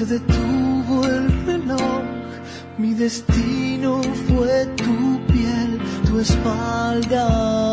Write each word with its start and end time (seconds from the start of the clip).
se 0.00 0.06
detuvo 0.06 1.04
el 1.04 1.28
reloj, 1.44 2.02
mi 2.78 2.94
destino 2.94 4.00
fue 4.26 4.64
tu 4.76 5.20
piel, 5.26 5.78
tu 6.06 6.20
espalda. 6.20 7.70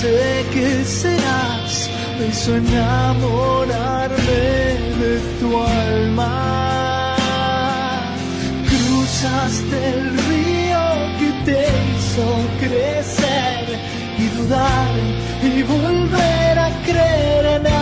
Sé 0.00 0.46
que 0.54 0.84
serás, 0.84 1.90
me 2.18 2.26
hizo 2.28 2.56
enamorarme 2.56 4.16
de 5.00 5.12
tu 5.38 5.48
alma. 5.88 7.16
Cruzaste 8.70 9.76
el 9.94 10.02
río 10.28 10.84
que 11.20 11.30
te 11.46 11.60
hizo 11.86 12.26
crecer 12.62 13.62
y 14.22 14.26
dudar 14.38 14.94
y 15.42 15.62
volver 15.62 16.58
a 16.58 16.70
creer 16.86 17.44
en 17.56 17.66
algo. 17.66 17.79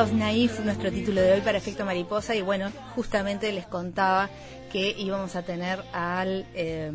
Amigos, 0.00 0.18
Naif, 0.18 0.60
nuestro 0.60 0.90
título 0.90 1.20
de 1.20 1.34
hoy 1.34 1.40
para 1.42 1.58
Efecto 1.58 1.84
Mariposa. 1.84 2.34
Y 2.34 2.40
bueno, 2.40 2.72
justamente 2.94 3.52
les 3.52 3.66
contaba 3.66 4.30
que 4.72 4.94
íbamos 4.98 5.36
a 5.36 5.42
tener 5.42 5.82
al 5.92 6.46
eh, 6.54 6.90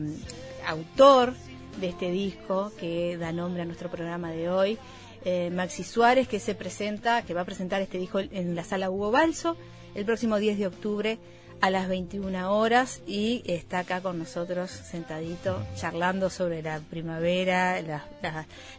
autor 0.66 1.36
de 1.80 1.90
este 1.90 2.10
disco 2.10 2.72
que 2.80 3.16
da 3.18 3.32
nombre 3.32 3.62
a 3.62 3.66
nuestro 3.66 3.92
programa 3.92 4.32
de 4.32 4.50
hoy, 4.50 4.80
eh, 5.24 5.52
Maxi 5.54 5.84
Suárez, 5.84 6.28
que 6.28 6.40
se 6.40 6.56
presenta, 6.56 7.22
que 7.22 7.36
va 7.36 7.42
a 7.42 7.46
presentar 7.46 7.80
este 7.80 8.00
disco 8.00 8.22
en 8.22 8.56
la 8.56 8.64
sala 8.64 8.90
Hugo 8.90 9.12
Balso 9.12 9.56
el 9.94 10.04
próximo 10.04 10.38
10 10.38 10.58
de 10.58 10.66
octubre 10.66 11.20
a 11.62 11.70
las 11.70 11.88
21 11.88 12.52
horas 12.56 13.02
y 13.08 13.44
está 13.46 13.80
acá 13.80 14.02
con 14.02 14.20
nosotros 14.20 14.70
sentadito 14.72 15.66
charlando 15.76 16.30
sobre 16.30 16.62
la 16.62 16.80
primavera, 16.80 17.82
la, 17.82 18.06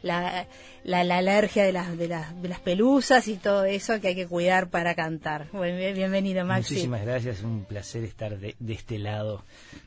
la, 0.03 0.47
la, 0.85 1.17
alergia 1.17 1.65
de 1.65 1.73
las, 1.73 1.97
de, 1.97 2.09
las, 2.09 2.41
de 2.41 2.49
las 2.49 2.61
pelusas 2.61 3.29
y 3.29 3.37
todo 3.37 3.65
eso 3.65 4.01
que 4.01 4.09
hay 4.09 4.15
que 4.15 4.27
cuidar 4.27 4.69
para 4.69 4.95
cantar. 4.95 5.49
Bueno, 5.53 5.79
bienvenido 5.95 6.45
Maxi. 6.45 6.75
Muchísimas 6.75 7.03
gracias, 7.03 7.43
un 7.43 7.65
placer 7.65 8.05
estar 8.05 8.39
de, 8.39 8.57
de 8.59 8.73
este 8.73 8.99
lado 8.99 9.45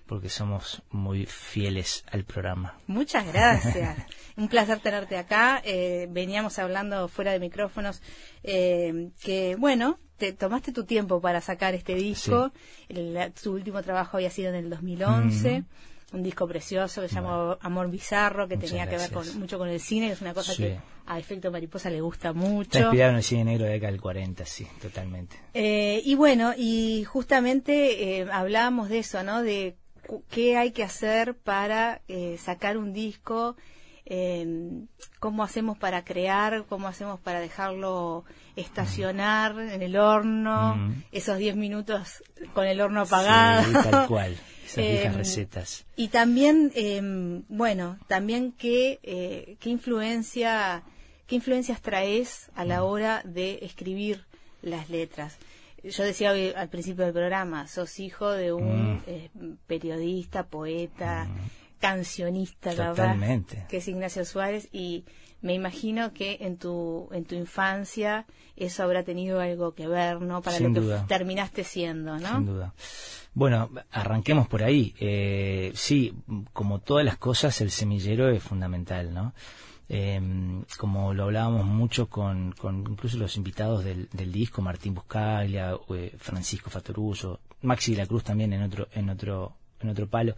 porque 0.09 0.29
somos 0.29 0.81
muy 0.89 1.25
fieles 1.27 2.03
al 2.11 2.25
programa. 2.25 2.79
Muchas 2.87 3.27
gracias. 3.27 3.97
Un 4.35 4.47
placer 4.47 4.79
tenerte 4.79 5.17
acá. 5.17 5.61
Eh, 5.63 6.07
veníamos 6.09 6.57
hablando 6.57 7.07
fuera 7.07 7.31
de 7.31 7.39
micrófonos 7.39 8.01
eh, 8.41 9.11
que, 9.21 9.55
bueno, 9.55 9.99
te 10.19 10.33
tomaste 10.33 10.71
tu 10.71 10.83
tiempo 10.83 11.19
para 11.19 11.41
sacar 11.41 11.73
este 11.73 11.95
disco. 11.95 12.51
El- 12.89 13.31
tu 13.41 13.53
último 13.53 13.81
trabajo 13.81 14.17
había 14.17 14.29
sido 14.29 14.49
en 14.49 14.55
el 14.55 14.69
2011. 14.69 15.63
Un 16.11 16.23
disco 16.23 16.47
precioso 16.47 17.01
que 17.03 17.07
se 17.07 17.15
llamó 17.15 17.57
Amor 17.61 17.89
Bizarro, 17.89 18.47
que 18.47 18.55
Muchas 18.55 18.69
tenía 18.71 18.89
que 18.89 18.97
ver 18.97 19.11
con, 19.11 19.39
mucho 19.39 19.57
con 19.59 19.69
el 19.69 19.79
cine. 19.79 20.11
Es 20.11 20.21
una 20.21 20.33
cosa 20.33 20.53
Sí. 20.53 20.63
que 20.63 20.79
a 21.05 21.19
Efecto 21.19 21.51
Mariposa 21.51 21.89
le 21.91 22.01
gusta 22.01 22.29
Está 22.29 22.39
mucho. 22.39 22.79
inspirado 22.79 23.11
en 23.11 23.17
el 23.17 23.23
cine 23.23 23.43
negro 23.45 23.63
de 23.65 23.69
la 23.69 23.73
década 23.75 23.91
del 23.91 24.01
40, 24.01 24.45
sí, 24.45 24.67
totalmente. 24.81 25.35
Eh, 25.53 26.01
y 26.03 26.15
bueno, 26.15 26.53
y 26.57 27.03
justamente 27.03 28.21
eh, 28.21 28.27
hablábamos 28.31 28.89
de 28.89 28.99
eso, 28.99 29.23
¿no? 29.23 29.43
De 29.43 29.75
qué 30.31 30.57
hay 30.57 30.71
que 30.71 30.83
hacer 30.83 31.35
para 31.35 32.01
eh, 32.07 32.37
sacar 32.39 32.77
un 32.79 32.91
disco, 32.91 33.55
eh, 34.09 34.45
cómo 35.19 35.43
hacemos 35.43 35.77
para 35.77 36.03
crear, 36.03 36.65
cómo 36.67 36.87
hacemos 36.87 37.19
para 37.19 37.39
dejarlo 37.39 38.25
estacionar 38.55 39.57
en 39.59 39.81
el 39.81 39.95
horno, 39.97 40.75
Mm. 40.75 41.03
esos 41.11 41.37
10 41.37 41.55
minutos 41.55 42.23
con 42.53 42.65
el 42.67 42.81
horno 42.81 43.01
apagado. 43.01 43.63
Sí, 43.65 43.73
tal 43.89 44.07
cual, 44.07 44.37
esas 44.65 44.77
viejas 44.85 45.13
Eh, 45.13 45.17
recetas. 45.17 45.85
Y 45.95 46.07
también, 46.09 46.71
eh, 46.75 47.01
bueno, 47.49 47.97
también 48.07 48.51
qué, 48.51 48.99
eh, 49.03 49.57
qué 49.59 49.69
influencia, 49.69 50.83
qué 51.27 51.35
influencias 51.35 51.81
traes 51.81 52.49
a 52.55 52.65
la 52.65 52.83
hora 52.83 53.21
de 53.25 53.59
escribir 53.61 54.25
las 54.61 54.89
letras. 54.89 55.37
Yo 55.83 56.03
decía 56.03 56.31
hoy 56.31 56.51
al 56.55 56.67
principio 56.67 57.05
del 57.05 57.13
programa, 57.13 57.67
sos 57.67 57.99
hijo 57.99 58.29
de 58.31 58.51
un 58.51 58.95
Mm. 58.95 59.01
eh, 59.07 59.29
periodista, 59.65 60.43
poeta, 60.47 61.27
cancionista, 61.79 62.73
Totalmente. 62.73 63.65
que 63.69 63.77
es 63.77 63.87
Ignacio 63.87 64.25
Suárez 64.25 64.69
y 64.71 65.05
me 65.41 65.53
imagino 65.53 66.13
que 66.13 66.37
en 66.41 66.57
tu 66.57 67.07
en 67.11 67.23
tu 67.23 67.35
infancia 67.35 68.25
eso 68.55 68.83
habrá 68.83 69.03
tenido 69.03 69.39
algo 69.39 69.73
que 69.73 69.87
ver, 69.87 70.21
¿no? 70.21 70.41
Para 70.41 70.57
Sin 70.57 70.73
lo 70.73 70.81
que 70.81 71.07
terminaste 71.07 71.63
siendo, 71.63 72.19
¿no? 72.19 72.35
Sin 72.35 72.45
duda. 72.45 72.73
Bueno, 73.33 73.69
arranquemos 73.91 74.47
por 74.47 74.63
ahí. 74.63 74.93
Eh, 74.99 75.71
sí, 75.75 76.13
como 76.51 76.79
todas 76.79 77.05
las 77.05 77.17
cosas, 77.17 77.61
el 77.61 77.71
semillero 77.71 78.29
es 78.29 78.43
fundamental, 78.43 79.13
¿no? 79.13 79.33
Eh, 79.91 80.21
como 80.77 81.13
lo 81.15 81.23
hablábamos 81.23 81.65
mucho 81.65 82.09
con, 82.09 82.51
con 82.51 82.85
incluso 82.87 83.17
los 83.17 83.37
invitados 83.37 83.83
del, 83.83 84.07
del 84.11 84.31
disco, 84.31 84.61
Martín 84.61 84.93
Buscaglia, 84.93 85.75
eh, 85.89 86.15
Francisco 86.19 86.69
Fatoruso, 86.69 87.39
Maxi 87.61 87.93
de 87.93 87.97
la 87.97 88.05
Cruz 88.05 88.23
también 88.23 88.53
en 88.53 88.61
otro, 88.61 88.87
en 88.93 89.09
otro, 89.09 89.55
en 89.81 89.89
otro 89.89 90.07
palo. 90.07 90.35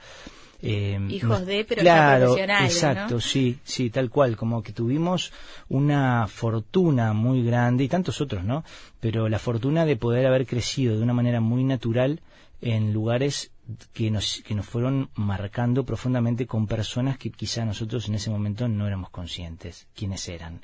Eh, 0.63 0.99
Hijos 1.09 1.45
de, 1.47 1.65
pero 1.65 1.81
claro, 1.81 2.25
profesionales, 2.25 2.73
exacto, 2.73 3.15
¿no? 3.15 3.19
sí, 3.19 3.57
sí, 3.63 3.89
tal 3.89 4.11
cual, 4.11 4.37
como 4.37 4.61
que 4.61 4.73
tuvimos 4.73 5.33
una 5.69 6.27
fortuna 6.27 7.13
muy 7.13 7.43
grande 7.43 7.83
y 7.83 7.87
tantos 7.87 8.21
otros, 8.21 8.43
¿no? 8.43 8.63
Pero 8.99 9.27
la 9.27 9.39
fortuna 9.39 9.85
de 9.85 9.95
poder 9.95 10.27
haber 10.27 10.45
crecido 10.45 10.95
de 10.95 11.01
una 11.01 11.13
manera 11.13 11.41
muy 11.41 11.63
natural 11.63 12.19
en 12.61 12.93
lugares 12.93 13.51
que 13.93 14.09
nos, 14.11 14.41
que 14.45 14.55
nos 14.55 14.65
fueron 14.65 15.09
marcando 15.15 15.85
profundamente 15.85 16.45
con 16.47 16.67
personas 16.67 17.17
que 17.17 17.31
quizá 17.31 17.65
nosotros 17.65 18.07
en 18.07 18.15
ese 18.15 18.29
momento 18.29 18.67
no 18.67 18.87
éramos 18.87 19.09
conscientes 19.09 19.87
quiénes 19.95 20.27
eran. 20.29 20.61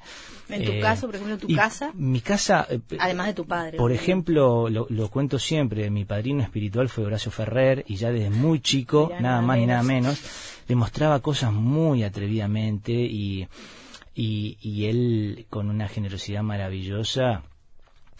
En 0.49 0.63
tu 0.65 0.71
Eh, 0.71 0.79
caso, 0.79 1.07
por 1.07 1.15
ejemplo, 1.15 1.37
tu 1.37 1.47
y 1.49 1.55
casa, 1.55 1.91
Mi 1.93 2.21
casa, 2.21 2.67
eh, 2.69 2.79
además 2.99 3.27
de 3.27 3.33
tu 3.33 3.45
padre. 3.45 3.77
por 3.77 3.91
ejemplo, 3.91 4.69
lo, 4.69 4.87
lo 4.89 5.09
cuento 5.09 5.39
siempre, 5.39 5.89
mi 5.89 6.05
padrino 6.05 6.41
espiritual 6.43 6.89
fue 6.89 7.05
Horacio 7.05 7.31
Ferrer 7.31 7.83
y 7.87 7.95
ya 7.95 8.11
desde 8.11 8.29
muy 8.29 8.59
chico, 8.61 9.07
Mirá, 9.07 9.21
nada 9.21 9.35
nada 9.35 9.47
más 9.47 9.57
ni 9.57 9.65
nada 9.65 9.83
menos. 9.83 10.21
menos, 10.21 10.63
le 10.67 10.75
mostraba 10.75 11.19
cosas 11.21 11.51
muy 11.53 12.03
atrevidamente 12.03 12.91
y, 12.93 13.47
y, 14.15 14.57
y 14.61 14.85
él 14.85 15.45
con 15.49 15.69
una 15.69 15.87
generosidad 15.87 16.43
maravillosa 16.43 17.43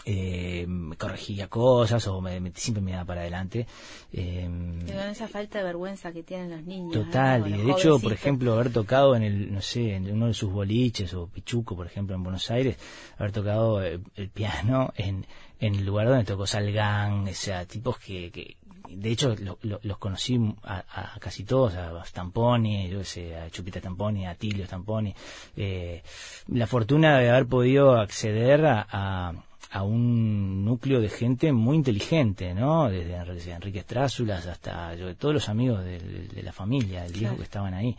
eh, 0.10 0.66
me 0.68 0.96
corregía 0.96 1.50
cosas 1.50 2.08
o 2.08 2.22
me, 2.22 2.40
me- 2.40 2.54
siempre 2.56 2.82
me 2.82 2.94
daba 2.94 3.04
para 3.04 3.22
adelante. 3.22 3.68
Eh, 4.14 4.50
Pero 4.86 5.00
con 5.00 5.10
esa 5.10 5.28
falta 5.28 5.58
de 5.58 5.66
vergüenza 5.66 6.14
que 6.14 6.24
tienen 6.24 6.50
los 6.52 6.64
niños. 6.64 6.94
Total, 6.94 7.42
¿no? 7.42 7.48
y 7.48 7.62
de 7.64 7.72
hecho, 7.72 8.00
por 8.00 8.14
ejemplo, 8.14 8.54
haber 8.54 8.72
tocado 8.72 9.16
en 9.18 9.24
el, 9.24 9.54
no 9.54 9.62
sé, 9.62 9.96
en 9.96 10.10
uno 10.12 10.28
de 10.28 10.34
sus 10.34 10.50
boliches 10.52 11.14
o 11.14 11.28
Pichuco, 11.28 11.76
por 11.76 11.88
ejemplo, 11.88 12.16
en 12.16 12.24
Buenos 12.24 12.50
Aires, 12.50 12.78
haber 13.18 13.34
tocado 13.34 13.82
el, 13.82 14.02
el 14.16 14.30
piano 14.30 14.94
en, 14.96 15.26
en 15.60 15.76
el 15.76 15.86
lugar 15.86 16.08
donde 16.08 16.24
tocó 16.24 16.48
Salgan, 16.48 17.28
o 17.28 17.34
sea, 17.34 17.66
tipos 17.66 17.98
que, 18.00 18.32
que 18.32 18.56
de 18.90 19.10
hecho, 19.12 19.36
lo- 19.42 19.60
lo- 19.64 19.82
los 19.84 19.98
conocí 19.98 20.40
a, 20.64 20.78
a 21.16 21.20
casi 21.20 21.44
todos, 21.44 21.76
a 21.76 22.06
Stamponi, 22.06 22.88
yo 22.88 23.04
sé, 23.04 23.36
a 23.36 23.50
Chupita 23.50 23.80
Stamponi, 23.80 24.26
a 24.26 24.36
Tilio 24.36 24.66
Stamponi. 24.66 25.14
Eh, 25.58 26.02
la 26.48 26.66
fortuna 26.68 27.18
de 27.20 27.30
haber 27.30 27.48
podido 27.48 27.98
acceder 27.98 28.66
a, 28.66 28.88
a- 28.90 29.34
a 29.72 29.84
un 29.84 30.64
núcleo 30.64 31.02
de 31.02 31.10
gente 31.10 31.52
muy 31.52 31.76
inteligente, 31.76 32.54
¿no? 32.54 32.90
Desde 32.90 33.52
Enrique 33.52 33.80
Estrázulas 33.80 34.46
hasta 34.48 34.96
yo, 34.96 35.16
todos 35.16 35.34
los 35.34 35.50
amigos 35.50 35.84
de, 35.84 36.42
la 36.42 36.54
familia, 36.54 37.04
del 37.04 37.14
viejo 37.14 37.38
que 37.38 37.44
estaban 37.44 37.74
ahí. 37.74 37.96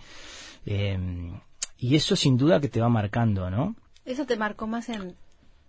Eh, 0.67 0.99
y 1.79 1.95
eso 1.95 2.17
sin 2.17 2.37
duda 2.37 2.61
que 2.61 2.69
te 2.69 2.81
va 2.81 2.89
marcando, 2.89 3.51
¿no? 3.51 3.77
¿Eso 4.05 4.25
te 4.27 4.37
marcó 4.37 4.67
más 4.67 4.89
en, 4.89 5.15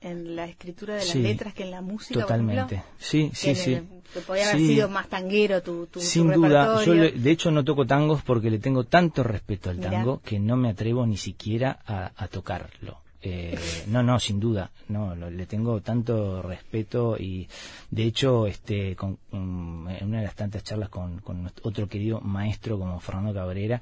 en 0.02 0.36
la 0.36 0.46
escritura 0.46 0.96
de 0.96 1.06
las 1.06 1.16
letras 1.16 1.54
que 1.54 1.64
en 1.64 1.72
la 1.72 1.82
música? 1.82 2.22
Totalmente. 2.22 2.82
sí, 2.98 3.30
sí, 3.34 3.54
sí. 3.54 3.80
que 4.14 4.22
podía 4.22 4.50
haber 4.50 4.58
sido 4.58 4.90
más 4.90 5.08
tanguero 5.10 5.62
tu, 5.62 5.86
tu 5.88 6.00
Sin 6.00 6.32
duda. 6.32 6.84
Yo 6.86 6.94
de 6.94 7.32
hecho 7.32 7.52
no 7.52 7.64
toco 7.64 7.86
tangos 7.86 8.24
porque 8.24 8.50
le 8.50 8.60
tengo 8.60 8.86
tanto 8.86 9.24
respeto 9.24 9.70
al 9.70 9.80
tango 9.80 10.22
que 10.22 10.40
no 10.40 10.56
me 10.56 10.70
atrevo 10.70 11.06
ni 11.06 11.18
siquiera 11.18 11.80
a 11.86 12.28
tocarlo. 12.30 13.02
Eh, 13.22 13.58
no, 13.88 14.02
no, 14.02 14.18
sin 14.18 14.40
duda, 14.40 14.72
no, 14.88 15.14
le 15.14 15.46
tengo 15.46 15.82
tanto 15.82 16.42
respeto 16.42 17.18
y 17.20 17.50
de 17.92 18.04
hecho, 18.04 18.48
este, 18.48 18.96
con, 18.96 19.18
en 19.32 20.08
una 20.08 20.20
de 20.20 20.26
las 20.26 20.36
tantas 20.36 20.64
charlas 20.64 20.88
con, 20.88 21.22
otro 21.64 21.90
querido 21.90 22.22
maestro 22.22 22.80
como 22.80 23.00
Fernando 23.02 23.34
Cabrera, 23.34 23.82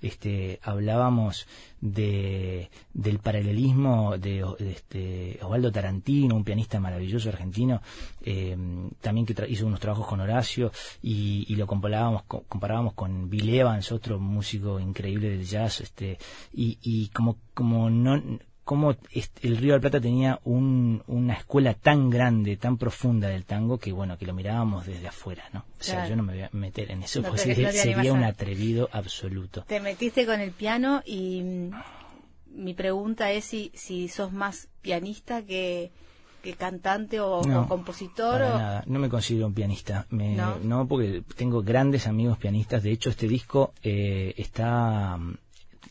este, 0.00 0.60
hablábamos 0.62 1.48
de, 1.80 2.70
del 2.94 3.18
paralelismo 3.18 4.18
de, 4.18 4.44
este, 4.60 5.38
Osvaldo 5.42 5.72
Tarantino, 5.72 6.36
un 6.36 6.44
pianista 6.44 6.78
maravilloso 6.78 7.28
argentino, 7.28 7.82
eh, 8.22 8.56
también 9.00 9.26
que 9.26 9.34
hizo 9.48 9.66
unos 9.66 9.80
trabajos 9.80 10.06
con 10.06 10.20
Horacio 10.20 10.70
y, 11.02 11.56
lo 11.56 11.66
comparábamos, 11.66 12.22
comparábamos 12.24 12.92
con 12.92 13.28
Bill 13.28 13.48
Evans, 13.48 13.90
otro 13.90 14.20
músico 14.20 14.78
increíble 14.78 15.30
del 15.30 15.44
jazz, 15.44 15.80
este, 15.80 16.18
y, 16.52 16.78
y 16.82 17.08
como, 17.08 17.38
como 17.52 17.90
no 17.90 18.22
cómo 18.66 18.96
el 19.42 19.56
Río 19.58 19.74
de 19.74 19.78
la 19.78 19.80
Plata 19.80 20.00
tenía 20.00 20.40
una 20.42 21.34
escuela 21.34 21.74
tan 21.74 22.10
grande, 22.10 22.56
tan 22.56 22.76
profunda 22.76 23.28
del 23.28 23.44
tango, 23.44 23.78
que 23.78 23.92
bueno, 23.92 24.18
que 24.18 24.26
lo 24.26 24.34
mirábamos 24.34 24.84
desde 24.86 25.06
afuera, 25.06 25.44
¿no? 25.52 25.60
O 25.60 25.82
sea, 25.82 26.08
yo 26.08 26.16
no 26.16 26.24
me 26.24 26.32
voy 26.32 26.42
a 26.42 26.50
meter 26.50 26.90
en 26.90 27.04
eso, 27.04 27.22
porque 27.22 27.54
sería, 27.54 28.12
un 28.12 28.24
atrevido 28.24 28.88
absoluto. 28.90 29.62
Te 29.68 29.78
metiste 29.78 30.26
con 30.26 30.40
el 30.40 30.50
piano 30.50 31.00
y 31.06 31.70
mi 32.56 32.74
pregunta 32.74 33.30
es 33.30 33.44
si, 33.44 33.70
si 33.72 34.08
sos 34.08 34.32
más 34.32 34.66
pianista 34.82 35.42
que, 35.42 35.92
cantante 36.58 37.20
o, 37.20 37.42
compositor. 37.68 38.42
o... 38.42 38.58
nada, 38.58 38.82
no 38.86 38.98
me 38.98 39.08
considero 39.08 39.46
un 39.46 39.54
pianista. 39.54 40.08
¿No? 40.10 40.88
porque 40.88 41.22
tengo 41.36 41.62
grandes 41.62 42.08
amigos 42.08 42.36
pianistas. 42.36 42.82
De 42.82 42.90
hecho, 42.90 43.10
este 43.10 43.28
disco 43.28 43.72
eh, 43.84 44.34
está... 44.36 45.20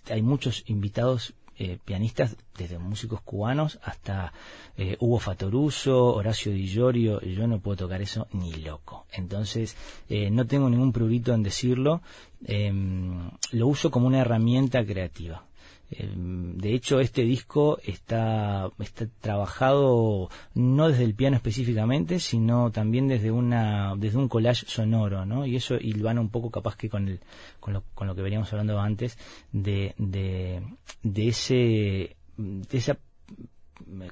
Hay 0.10 0.22
muchos 0.22 0.63
invitados 0.68 1.33
eh, 1.57 1.78
pianistas, 1.84 2.36
desde 2.57 2.78
músicos 2.80 3.22
cubanos 3.22 3.80
hasta 3.84 4.34
eh, 4.78 4.98
Hugo 5.00 5.19
Fatoruso, 5.19 6.13
Horacio 6.13 6.52
Di 6.52 6.68
Llorio, 6.68 7.22
yo 7.22 7.48
no 7.48 7.60
puedo 7.60 7.78
tocar 7.78 8.02
eso 8.02 8.28
ni 8.34 8.52
loco. 8.54 9.06
Entonces, 9.13 9.78
eh, 10.10 10.30
no 10.30 10.46
tengo 10.46 10.69
ningún 10.69 10.92
prurito 10.92 11.34
en 11.34 11.44
decirlo, 11.44 12.02
em, 12.46 13.30
lo 13.52 13.68
uso 13.68 13.90
como 13.90 14.07
una 14.07 14.19
herramienta 14.19 14.86
creativa. 14.86 15.44
Em, 15.92 16.58
de 16.58 16.74
hecho, 16.74 17.00
este 17.00 17.22
disco 17.24 17.80
está, 17.84 18.72
está 18.80 19.08
trabajado 19.22 20.30
no 20.56 20.90
desde 20.90 21.04
el 21.04 21.14
piano 21.14 21.36
específicamente, 21.36 22.20
sino 22.20 22.72
también 22.72 23.08
desde 23.08 23.32
una 23.32 23.94
desde 23.96 24.18
un 24.18 24.28
collage 24.28 24.66
sonoro, 24.68 25.26
¿no? 25.26 25.46
Y 25.46 25.56
eso 25.56 25.76
hilvana 25.76 26.22
un 26.22 26.30
poco 26.30 26.50
capaz 26.50 26.76
que 26.76 26.90
con 26.90 27.08
el 27.08 27.20
con 27.60 27.74
lo, 27.74 27.84
con 27.94 28.08
lo 28.08 28.16
que 28.16 28.24
veníamos 28.24 28.52
hablando 28.52 28.80
antes 28.80 29.18
de, 29.52 29.94
de, 29.98 31.28
ese 31.28 32.16
de 32.38 32.78
esa 32.78 32.98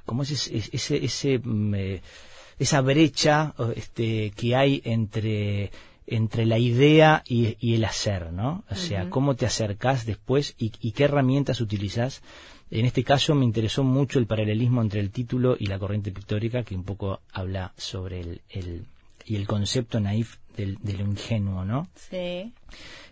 ¿cómo 0.04 0.22
es 0.22 0.30
ese, 0.30 0.56
ese, 0.72 1.04
ese 1.04 1.38
mm, 1.38 1.74
eh, 1.74 2.02
esa 2.58 2.80
brecha 2.82 3.54
este 3.74 4.30
que 4.30 4.54
hay 4.54 4.80
entre 4.84 5.72
entre 6.06 6.46
la 6.46 6.58
idea 6.58 7.22
y, 7.26 7.74
el 7.74 7.84
hacer, 7.84 8.32
¿no? 8.32 8.64
O 8.70 8.74
sea, 8.74 9.08
cómo 9.10 9.36
te 9.36 9.46
acercas 9.46 10.06
después 10.06 10.54
y, 10.58 10.70
qué 10.70 11.04
herramientas 11.04 11.60
utilizas. 11.60 12.22
En 12.70 12.86
este 12.86 13.04
caso 13.04 13.34
me 13.34 13.44
interesó 13.44 13.84
mucho 13.84 14.18
el 14.18 14.26
paralelismo 14.26 14.82
entre 14.82 15.00
el 15.00 15.10
título 15.10 15.56
y 15.58 15.66
la 15.66 15.78
corriente 15.78 16.12
pictórica, 16.12 16.62
que 16.62 16.74
un 16.74 16.84
poco 16.84 17.20
habla 17.32 17.72
sobre 17.76 18.20
el, 18.20 18.40
el 18.48 18.86
y 19.26 19.36
el 19.36 19.46
concepto 19.46 20.00
naif 20.00 20.36
del, 20.56 20.78
del 20.82 21.00
ingenuo, 21.00 21.64
¿no? 21.64 21.88
Sí. 21.94 22.52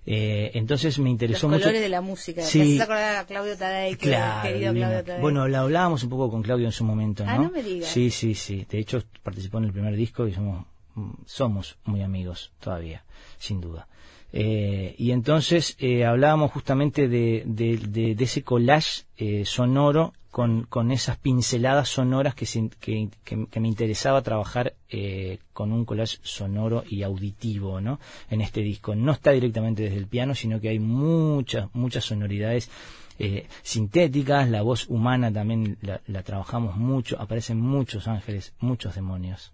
Eh, 0.04 0.50
entonces 0.54 0.98
me 0.98 1.10
interesó 1.10 1.46
Los 1.46 1.54
mucho. 1.54 1.64
colores 1.64 1.82
de 1.82 1.88
la 1.88 2.00
música. 2.00 2.42
Sí. 2.42 2.78
¿Te 2.78 2.92
a 2.92 3.24
Claudio 3.24 3.56
Tadei? 3.56 3.96
Claro, 3.96 4.48
querido 4.48 4.72
Claudio 4.72 5.04
Tadei. 5.04 5.20
Bueno, 5.20 5.48
la 5.48 5.60
hablábamos 5.60 6.02
un 6.02 6.10
poco 6.10 6.30
con 6.30 6.42
Claudio 6.42 6.66
en 6.66 6.72
su 6.72 6.84
momento, 6.84 7.24
ah, 7.26 7.36
¿no? 7.36 7.42
Ah, 7.42 7.44
no 7.44 7.50
me 7.50 7.62
digas. 7.62 7.88
Sí, 7.88 8.10
sí, 8.10 8.34
sí. 8.34 8.66
De 8.68 8.78
hecho, 8.78 9.02
participó 9.22 9.58
en 9.58 9.64
el 9.64 9.72
primer 9.72 9.96
disco 9.96 10.26
y 10.26 10.32
somos 10.32 10.66
somos 11.26 11.76
muy 11.84 12.02
amigos 12.02 12.52
todavía, 12.60 13.04
sin 13.38 13.60
duda. 13.60 13.86
Eh, 14.32 14.94
y 14.96 15.10
entonces 15.10 15.76
eh, 15.78 16.06
hablábamos 16.06 16.52
justamente 16.52 17.06
de, 17.06 17.42
de, 17.44 18.16
ese 18.18 18.42
collage 18.42 19.02
eh, 19.18 19.44
sonoro 19.44 20.14
con, 20.30 20.62
con, 20.64 20.90
esas 20.90 21.18
pinceladas 21.18 21.90
sonoras 21.90 22.34
que, 22.34 22.46
que, 22.80 23.60
me 23.60 23.68
interesaba 23.68 24.22
trabajar 24.22 24.72
con 25.52 25.72
un 25.72 25.84
collage 25.84 26.16
sonoro 26.22 26.84
y 26.88 27.02
auditivo 27.02 27.82
¿no? 27.82 28.00
en 28.30 28.40
este 28.40 28.62
disco. 28.62 28.94
No 28.94 29.12
está 29.12 29.32
directamente 29.32 29.82
desde 29.82 29.98
el 29.98 30.06
piano, 30.06 30.34
sino 30.34 30.58
que 30.58 30.70
hay 30.70 30.78
muchas, 30.78 31.68
muchas 31.74 32.04
sonoridades 32.04 32.70
sintéticas, 33.62 34.48
la 34.48 34.62
voz 34.62 34.88
humana 34.88 35.30
también 35.30 35.76
la, 35.82 36.00
la 36.06 36.22
trabajamos 36.22 36.76
mucho, 36.76 37.20
aparecen 37.20 37.60
muchos 37.60 38.08
ángeles, 38.08 38.54
muchos 38.58 38.94
demonios. 38.94 39.52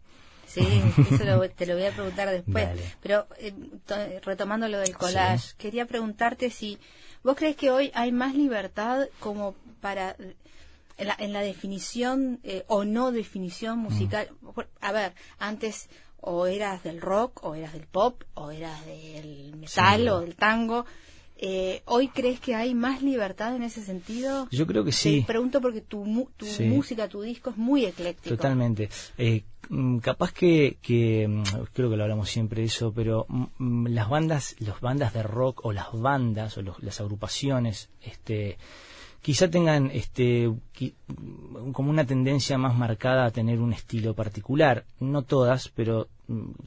Sí, 0.48 0.66
eso 1.10 1.18
te 1.56 1.66
lo 1.66 1.74
voy 1.74 1.84
a 1.84 1.92
preguntar 1.92 2.30
después. 2.30 2.68
Pero 3.02 3.26
eh, 3.38 3.52
retomando 4.24 4.66
lo 4.68 4.78
del 4.78 4.96
collage, 4.96 5.54
quería 5.58 5.86
preguntarte 5.86 6.50
si 6.50 6.78
vos 7.22 7.36
crees 7.36 7.56
que 7.56 7.70
hoy 7.70 7.90
hay 7.94 8.12
más 8.12 8.34
libertad 8.34 9.06
como 9.20 9.54
para 9.80 10.16
en 10.96 11.32
la, 11.32 11.40
definición 11.40 12.40
eh, 12.42 12.64
o 12.66 12.84
no 12.84 13.12
definición 13.12 13.78
musical. 13.78 14.28
Mm. 14.40 14.60
A 14.80 14.92
ver, 14.92 15.14
antes 15.38 15.88
o 16.20 16.46
eras 16.46 16.82
del 16.82 17.00
rock 17.00 17.44
o 17.44 17.54
eras 17.54 17.72
del 17.72 17.86
pop 17.86 18.24
o 18.34 18.50
eras 18.50 18.84
del 18.84 19.54
metal 19.56 20.08
o 20.08 20.20
del 20.20 20.34
tango 20.34 20.86
eh, 21.40 21.82
¿Hoy 21.84 22.08
crees 22.08 22.40
que 22.40 22.56
hay 22.56 22.74
más 22.74 23.00
libertad 23.00 23.54
en 23.54 23.62
ese 23.62 23.80
sentido? 23.82 24.48
Yo 24.50 24.66
creo 24.66 24.84
que 24.84 24.90
sí. 24.90 25.20
Te 25.20 25.26
pregunto 25.28 25.60
porque 25.60 25.80
tu, 25.80 26.04
música, 26.04 27.08
tu 27.08 27.22
disco 27.22 27.50
es 27.50 27.56
muy 27.56 27.84
ecléctico. 27.84 28.36
Totalmente. 28.36 28.88
Eh, 29.16 29.44
mm, 29.68 29.98
capaz 29.98 30.32
que, 30.32 30.78
que, 30.82 31.28
mm, 31.28 31.42
creo 31.72 31.90
que 31.90 31.96
lo 31.96 32.02
hablamos 32.02 32.28
siempre 32.28 32.62
de 32.62 32.66
eso, 32.66 32.92
pero 32.92 33.26
mm, 33.28 33.86
las 33.86 34.08
bandas, 34.08 34.56
las 34.58 34.80
bandas 34.80 35.14
de 35.14 35.22
rock 35.22 35.64
o 35.64 35.72
las 35.72 35.92
bandas 35.92 36.58
o 36.58 36.62
las 36.62 37.00
agrupaciones, 37.00 37.88
este, 38.02 38.58
quizá 39.22 39.48
tengan 39.48 39.90
este 39.92 40.52
como 41.72 41.90
una 41.90 42.04
tendencia 42.04 42.58
más 42.58 42.76
marcada 42.76 43.26
a 43.26 43.30
tener 43.30 43.60
un 43.60 43.72
estilo 43.72 44.14
particular 44.14 44.84
no 45.00 45.22
todas 45.22 45.68
pero 45.68 46.08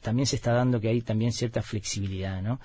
también 0.02 0.26
se 0.26 0.36
está 0.36 0.54
dando 0.54 0.80
que 0.80 0.90
hay 0.90 1.02
también 1.02 1.32
cierta 1.32 1.62
flexibilidad 1.62 2.42
no 2.42 2.60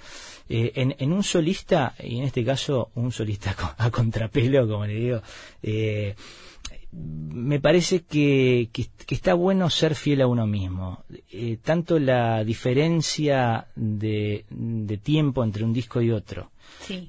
eh, 0.48 0.72
en, 0.74 1.12
un 1.12 1.22
solista 1.22 1.94
y 2.02 2.18
en 2.18 2.24
este 2.24 2.44
caso 2.44 2.90
un 2.94 3.12
solista 3.12 3.54
a 3.78 3.90
contrapelo 3.90 4.66
como 4.66 4.86
le 4.86 4.94
digo 4.94 5.22
eh, 5.62 6.14
me 6.96 7.60
parece 7.60 8.02
que, 8.02 8.70
que, 8.72 8.88
está 9.14 9.34
bueno 9.34 9.68
ser 9.68 9.94
fiel 9.94 10.22
a 10.22 10.26
uno 10.26 10.46
mismo. 10.46 11.04
Eh, 11.30 11.58
tanto 11.62 11.98
la 11.98 12.42
diferencia 12.44 13.66
de, 13.74 14.46
de, 14.48 14.96
tiempo 14.98 15.44
entre 15.44 15.64
un 15.64 15.72
disco 15.72 16.00
y 16.00 16.10
otro, 16.10 16.50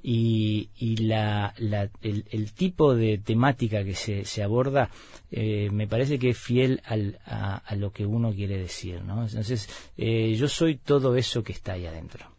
y, 0.04 0.70
y 0.78 0.98
la, 0.98 1.54
el, 2.02 2.52
tipo 2.52 2.94
de 2.94 3.18
temática 3.20 3.84
que 3.84 3.96
se, 3.96 4.26
se 4.26 4.44
aborda 4.44 4.90
eh, 5.32 5.70
me 5.72 5.88
parece 5.88 6.20
que 6.20 6.30
es 6.30 6.38
fiel 6.38 6.82
al, 6.86 7.20
a, 7.26 7.76
lo 7.76 7.92
que 7.92 8.06
uno 8.06 8.34
quiere 8.34 8.58
decir. 8.58 9.02
¿no? 9.02 9.24
Entonces, 9.24 9.70
eh, 9.98 10.36
yo 10.36 10.48
soy 10.50 10.76
todo 10.76 11.16
eso 11.16 11.44
que 11.44 11.54
está 11.54 11.74
ahí 11.74 11.86
adentro. 11.86 12.37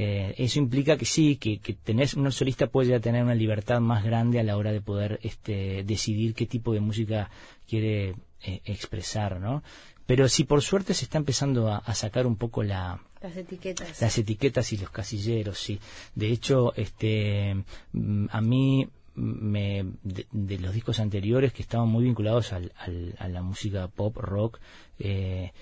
Eh, 0.00 0.34
eso 0.38 0.60
implica 0.60 0.96
que 0.96 1.04
sí, 1.04 1.36
que, 1.36 1.58
que 1.58 1.74
tenés, 1.74 2.14
un 2.14 2.30
solista 2.30 2.68
puede 2.68 3.00
tener 3.00 3.24
una 3.24 3.34
libertad 3.34 3.80
más 3.80 4.04
grande 4.04 4.38
a 4.38 4.44
la 4.44 4.56
hora 4.56 4.70
de 4.70 4.80
poder 4.80 5.18
este, 5.24 5.82
decidir 5.82 6.34
qué 6.34 6.46
tipo 6.46 6.72
de 6.72 6.78
música 6.78 7.30
quiere 7.66 8.14
expresar, 8.64 9.40
¿no? 9.40 9.64
Pero 10.06 10.28
si 10.28 10.44
por 10.44 10.62
suerte 10.62 10.94
se 10.94 11.04
está 11.04 11.18
empezando 11.18 11.68
a, 11.68 11.94
sacar 11.94 12.28
un 12.28 12.36
poco 12.36 12.62
la, 12.62 13.02
las 13.20 13.36
etiquetas. 13.36 14.00
Las 14.00 14.16
etiquetas 14.16 14.72
y 14.72 14.78
los 14.78 14.90
casilleros, 14.90 15.58
sí. 15.58 15.80
De 16.14 16.28
hecho, 16.28 16.72
este, 16.76 17.56
mm, 17.92 18.26
a 18.30 18.40
mí 18.40 18.88
me, 19.16 19.84
de, 20.04 20.58
los 20.60 20.72
discos 20.72 21.00
anteriores 21.00 21.52
que 21.52 21.62
estaban 21.62 21.88
muy 21.88 22.04
vinculados 22.04 22.52
al, 22.52 22.72
a 23.18 23.28
la 23.28 23.42
música 23.42 23.88
pop, 23.88 24.16
rock, 24.16 24.60
eh, 24.98 25.52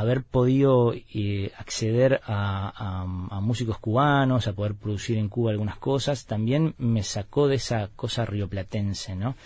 haber 0.00 0.22
podido 0.24 0.92
eh, 0.94 1.52
acceder 1.56 2.20
a, 2.26 3.04
a, 3.30 3.40
músicos 3.40 3.78
cubanos, 3.78 4.46
a 4.48 4.52
poder 4.52 4.74
producir 4.74 5.18
en 5.18 5.28
Cuba 5.28 5.50
algunas 5.52 5.76
cosas, 5.78 6.26
también 6.26 6.74
me 6.78 7.02
sacó 7.02 7.46
de 7.48 7.56
esa 7.56 7.88
cosa 7.94 8.24
rioplatense, 8.26 9.14
¿no? 9.14 9.36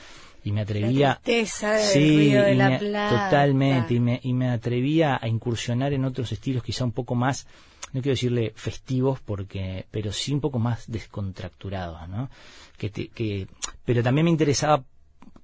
y 0.44 0.52
me 0.52 0.60
atrevía 0.62 1.20
del 1.24 1.46
sí 1.46 2.16
Río 2.16 2.42
de 2.44 2.54
la 2.54 2.68
me- 2.70 2.78
Plata. 2.78 3.08
totalmente 3.28 3.92
y 3.94 4.00
me, 4.00 4.20
y 4.22 4.32
me 4.32 4.48
atrevía 4.50 5.18
a 5.20 5.28
incursionar 5.28 5.92
en 5.92 6.04
otros 6.04 6.30
estilos 6.32 6.62
quizá 6.62 6.84
un 6.84 6.92
poco 6.92 7.14
más 7.14 7.46
no 7.92 8.00
quiero 8.00 8.14
decirle 8.14 8.52
festivos 8.54 9.18
porque 9.20 9.86
pero 9.90 10.12
sí 10.12 10.32
un 10.32 10.40
poco 10.40 10.58
más 10.60 10.84
descontracturados 10.90 12.08
no 12.08 12.30
que, 12.76 12.88
te- 12.88 13.08
que 13.08 13.48
pero 13.84 14.02
también 14.02 14.26
me 14.26 14.30
interesaba 14.30 14.84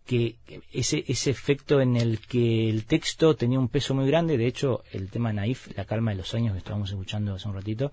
que 0.06 0.37
ese 0.73 1.04
ese 1.08 1.30
efecto 1.30 1.80
en 1.80 1.96
el 1.96 2.20
que 2.20 2.68
el 2.68 2.84
texto 2.84 3.37
tenía 3.37 3.58
un 3.58 3.68
peso 3.68 3.94
muy 3.94 4.06
grande 4.06 4.37
de 4.37 4.46
hecho 4.46 4.84
el 4.92 5.11
tema 5.11 5.32
naif 5.32 5.75
la 5.76 5.87
calma 5.87 6.11
de 6.11 6.18
los 6.18 6.34
años 6.34 6.52
que 6.52 6.58
estábamos 6.58 6.90
escuchando 6.90 7.34
hace 7.34 7.49
un 7.49 7.54
ratito 7.54 7.90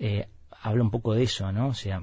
eh, 0.00 0.26
habla 0.62 0.82
un 0.82 0.90
poco 0.90 1.14
de 1.14 1.22
eso 1.22 1.50
no 1.52 1.68
o 1.68 1.74
sea 1.74 2.02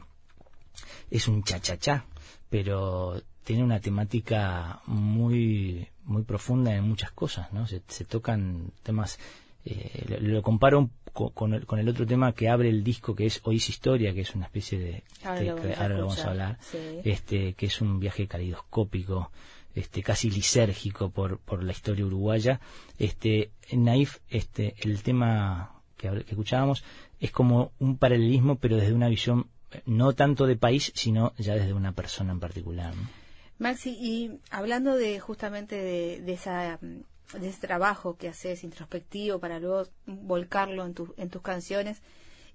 es 1.09 1.27
un 1.27 1.43
cha-cha-cha, 1.43 2.05
pero 2.49 3.21
tiene 3.43 3.63
una 3.63 3.79
temática 3.79 4.81
muy 4.85 5.87
muy 6.05 6.23
profunda 6.23 6.75
en 6.75 6.83
muchas 6.83 7.11
cosas, 7.11 7.53
¿no? 7.53 7.65
Se 7.65 8.05
tocan 8.05 8.71
temas, 8.83 9.19
eh, 9.65 10.17
lo, 10.21 10.41
comparo 10.41 10.89
con, 11.13 11.53
el, 11.53 11.65
con 11.65 11.79
el 11.79 11.87
otro 11.87 12.05
tema 12.05 12.33
que 12.33 12.49
abre 12.49 12.69
el 12.69 12.83
disco, 12.83 13.15
que 13.15 13.25
es 13.25 13.39
Oís 13.43 13.69
Historia, 13.69 14.13
que 14.13 14.21
es 14.21 14.35
una 14.35 14.45
especie 14.45 14.79
de... 14.79 15.03
Ahora 15.23 15.41
lo 15.41 15.55
vamos 15.55 15.77
a 15.77 15.81
ahora 15.81 15.95
lo 15.95 15.99
vamos 16.01 16.17
a 16.17 16.21
escuchar, 16.21 16.29
hablar, 16.31 16.59
sí. 16.61 16.77
este 17.03 17.53
que 17.53 17.67
es 17.67 17.81
un 17.81 17.99
viaje 17.99 18.27
calidoscópico, 18.27 19.31
este 19.75 20.03
casi 20.03 20.29
lisérgico 20.29 21.09
por, 21.09 21.39
por 21.39 21.63
la 21.63 21.71
historia 21.71 22.05
uruguaya. 22.05 22.59
Este, 22.99 23.51
Naif, 23.71 24.17
este, 24.29 24.75
el 24.81 25.01
tema 25.01 25.81
que, 25.97 26.25
escuchábamos 26.27 26.83
es 27.19 27.31
como 27.31 27.71
un 27.79 27.97
paralelismo, 27.97 28.57
pero 28.57 28.75
desde 28.75 28.93
una 28.93 29.07
visión 29.07 29.47
eh, 29.71 29.81
no 29.85 30.13
tanto 30.13 30.45
de 30.45 30.57
país, 30.57 30.91
sino 30.95 31.33
ya 31.37 31.55
desde 31.55 31.73
una 31.73 31.93
persona 31.93 32.33
en 32.33 32.39
particular. 32.39 32.93
¿no? 32.95 33.07
Maxi, 33.59 33.91
y 33.91 34.39
hablando 34.51 34.95
de 34.95 35.19
justamente 35.19 35.75
de, 35.75 36.21
de 36.21 36.33
esa 36.33 36.79
mm, 36.81 37.12
de 37.39 37.49
ese 37.49 37.59
trabajo 37.67 38.15
que 38.17 38.27
haces 38.29 38.63
introspectivo 38.63 39.39
para 39.39 39.59
luego 39.59 39.87
volcarlo 40.05 40.85
en, 40.85 40.93
tu- 40.93 41.13
en 41.17 41.29
tus 41.29 41.41
canciones. 41.41 42.01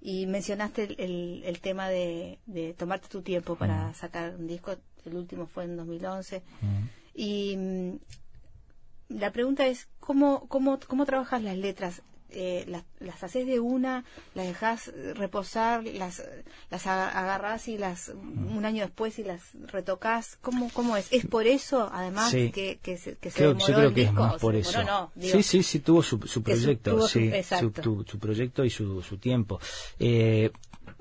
Y 0.01 0.25
mencionaste 0.27 0.83
el, 0.85 0.95
el- 0.99 1.41
el 1.45 1.59
tema 1.59 1.89
de, 1.89 2.39
de 2.45 2.73
tomarte 2.73 3.09
tu 3.09 3.21
tiempo 3.21 3.55
para 3.55 3.93
sacar 3.93 4.35
un 4.37 4.47
disco, 4.47 4.75
el 5.05 5.15
último 5.15 5.45
fue 5.47 5.65
en 5.65 5.75
2011 5.77 6.41
Mm. 6.61 6.83
y 7.15 7.55
mm, 7.57 7.99
la 9.09 9.31
pregunta 9.31 9.65
es 9.67 9.87
cómo 9.99 10.47
cómo 10.47 10.79
cómo 10.87 11.05
trabajas 11.05 11.41
las 11.41 11.57
letras 11.57 12.01
Eh, 12.31 12.63
las, 12.67 12.83
las 12.99 13.23
haces 13.23 13.47
de 13.47 13.59
una, 13.59 14.05
las 14.35 14.45
dejas 14.45 14.91
reposar, 15.15 15.83
las, 15.83 16.21
las 16.69 16.85
aga- 16.85 17.09
agarrás 17.09 17.67
y 17.67 17.77
las 17.77 18.09
un 18.09 18.63
año 18.65 18.83
después 18.83 19.17
y 19.17 19.23
las 19.23 19.41
retocas. 19.71 20.37
¿Cómo, 20.41 20.69
cómo 20.73 20.95
es? 20.95 21.07
¿Es 21.11 21.25
por 21.25 21.47
eso, 21.47 21.89
además, 21.91 22.29
Sí. 22.31 22.51
que, 22.51 22.79
que 22.83 22.97
se, 22.97 23.15
que 23.17 23.31
se 23.31 23.37
Creo, 23.37 23.49
demoró 23.55 23.67
yo 23.67 23.73
creo 23.75 23.87
el 23.89 23.95
que 23.95 24.01
es 24.01 24.07
disco? 24.09 24.21
más 24.23 24.35
¿O 24.35 24.37
por 24.39 24.53
se 24.53 24.59
eso. 24.59 24.71
demoró? 24.79 24.91
No, 24.93 25.11
digo, 25.15 25.37
sí, 25.37 25.43
sí, 25.43 25.63
sí, 25.63 25.79
tuvo 25.79 26.03
su, 26.03 26.19
su 26.27 26.43
proyecto, 26.43 26.91
tuvo 26.91 27.07
sí, 27.07 27.31
su, 27.59 27.71
tu- 27.71 28.05
su 28.07 28.19
proyecto 28.19 28.63
y 28.63 28.69
su, 28.69 29.01
su 29.01 29.17
tiempo. 29.17 29.59
Eh, 29.97 30.51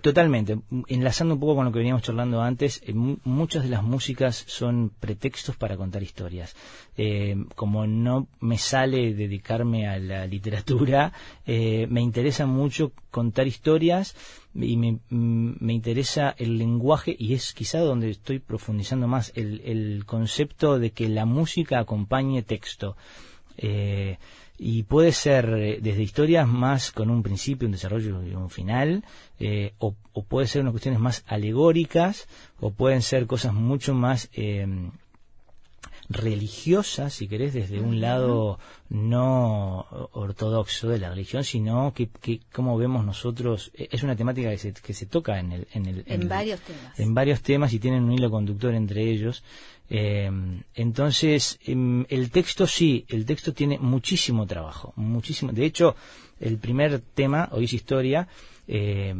totalmente, 0.00 0.58
enlazando 0.86 1.34
un 1.34 1.40
poco 1.40 1.56
con 1.56 1.64
lo 1.64 1.72
que 1.72 1.78
veníamos 1.80 2.02
charlando 2.02 2.40
antes, 2.40 2.80
eh, 2.86 2.92
mu- 2.92 3.16
muchas 3.24 3.64
de 3.64 3.68
las 3.70 3.82
músicas 3.82 4.44
son 4.46 4.90
pretextos 5.00 5.56
para 5.56 5.76
contar 5.76 6.02
historias. 6.02 6.54
Eh, 6.96 7.36
como 7.56 7.86
no 7.86 8.28
me 8.40 8.58
sale 8.58 9.12
dedicarme 9.14 9.88
a 9.88 9.98
la 9.98 10.26
literatura, 10.26 11.12
eh, 11.46 11.86
me 11.90 12.00
interesa 12.00 12.46
mucho 12.46 12.92
contar 13.10 13.46
historias 13.48 14.14
y 14.54 14.76
me, 14.76 14.98
mm, 15.10 15.54
me 15.60 15.72
interesa 15.72 16.34
el 16.38 16.58
lenguaje 16.58 17.16
y 17.18 17.34
es 17.34 17.52
quizá 17.52 17.80
donde 17.80 18.10
estoy 18.10 18.38
profundizando 18.38 19.08
más 19.08 19.32
el, 19.34 19.60
el 19.64 20.04
concepto 20.06 20.78
de 20.78 20.90
que 20.92 21.08
la 21.08 21.24
música 21.24 21.80
acompañe 21.80 22.42
texto. 22.42 22.96
Eh, 23.56 24.18
y 24.58 24.82
puede 24.82 25.12
ser 25.12 25.48
eh, 25.56 25.78
desde 25.80 26.02
historias 26.02 26.46
más 26.48 26.90
con 26.90 27.10
un 27.10 27.22
principio, 27.22 27.66
un 27.66 27.72
desarrollo 27.72 28.22
y 28.24 28.34
un 28.34 28.50
final, 28.50 29.04
eh, 29.38 29.72
o, 29.78 29.94
o 30.12 30.24
puede 30.24 30.48
ser 30.48 30.62
unas 30.62 30.72
cuestiones 30.72 31.00
más 31.00 31.24
alegóricas, 31.28 32.26
o 32.60 32.70
pueden 32.72 33.02
ser 33.02 33.26
cosas 33.26 33.54
mucho 33.54 33.94
más 33.94 34.28
eh, 34.32 34.66
religiosas, 36.10 37.12
si 37.12 37.28
querés, 37.28 37.52
desde 37.52 37.80
un 37.80 38.00
lado 38.00 38.58
no 38.88 39.86
ortodoxo 40.12 40.88
de 40.88 40.98
la 40.98 41.10
religión, 41.10 41.44
sino 41.44 41.92
que, 41.94 42.08
que 42.08 42.40
como 42.50 42.78
vemos 42.78 43.04
nosotros, 43.04 43.70
eh, 43.74 43.88
es 43.92 44.02
una 44.02 44.16
temática 44.16 44.48
que 44.50 44.56
se, 44.58 44.72
que 44.72 44.94
se 44.94 45.04
toca 45.06 45.38
en 45.38 45.52
el... 45.52 45.68
En, 45.74 45.86
el, 45.86 46.04
En 46.06 46.22
el- 46.22 46.28
varios 46.28 46.60
temas. 46.60 46.98
en 46.98 47.14
varios 47.14 47.42
temas 47.42 47.72
y 47.74 47.78
tienen 47.78 48.04
un 48.04 48.12
hilo 48.12 48.30
conductor 48.30 48.74
entre 48.74 49.02
ellos. 49.02 49.44
Eh, 49.90 50.30
entonces, 50.74 51.58
em, 51.64 52.04
el 52.08 52.30
texto 52.30 52.66
sí, 52.66 53.04
el 53.08 53.24
texto 53.24 53.52
tiene 53.52 53.78
muchísimo 53.78 54.46
trabajo, 54.46 54.92
muchísimo. 54.96 55.52
De 55.52 55.64
hecho, 55.64 55.96
el 56.40 56.58
primer 56.58 57.00
tema, 57.00 57.48
Oís 57.52 57.72
Historia, 57.72 58.28
eh, 58.66 59.14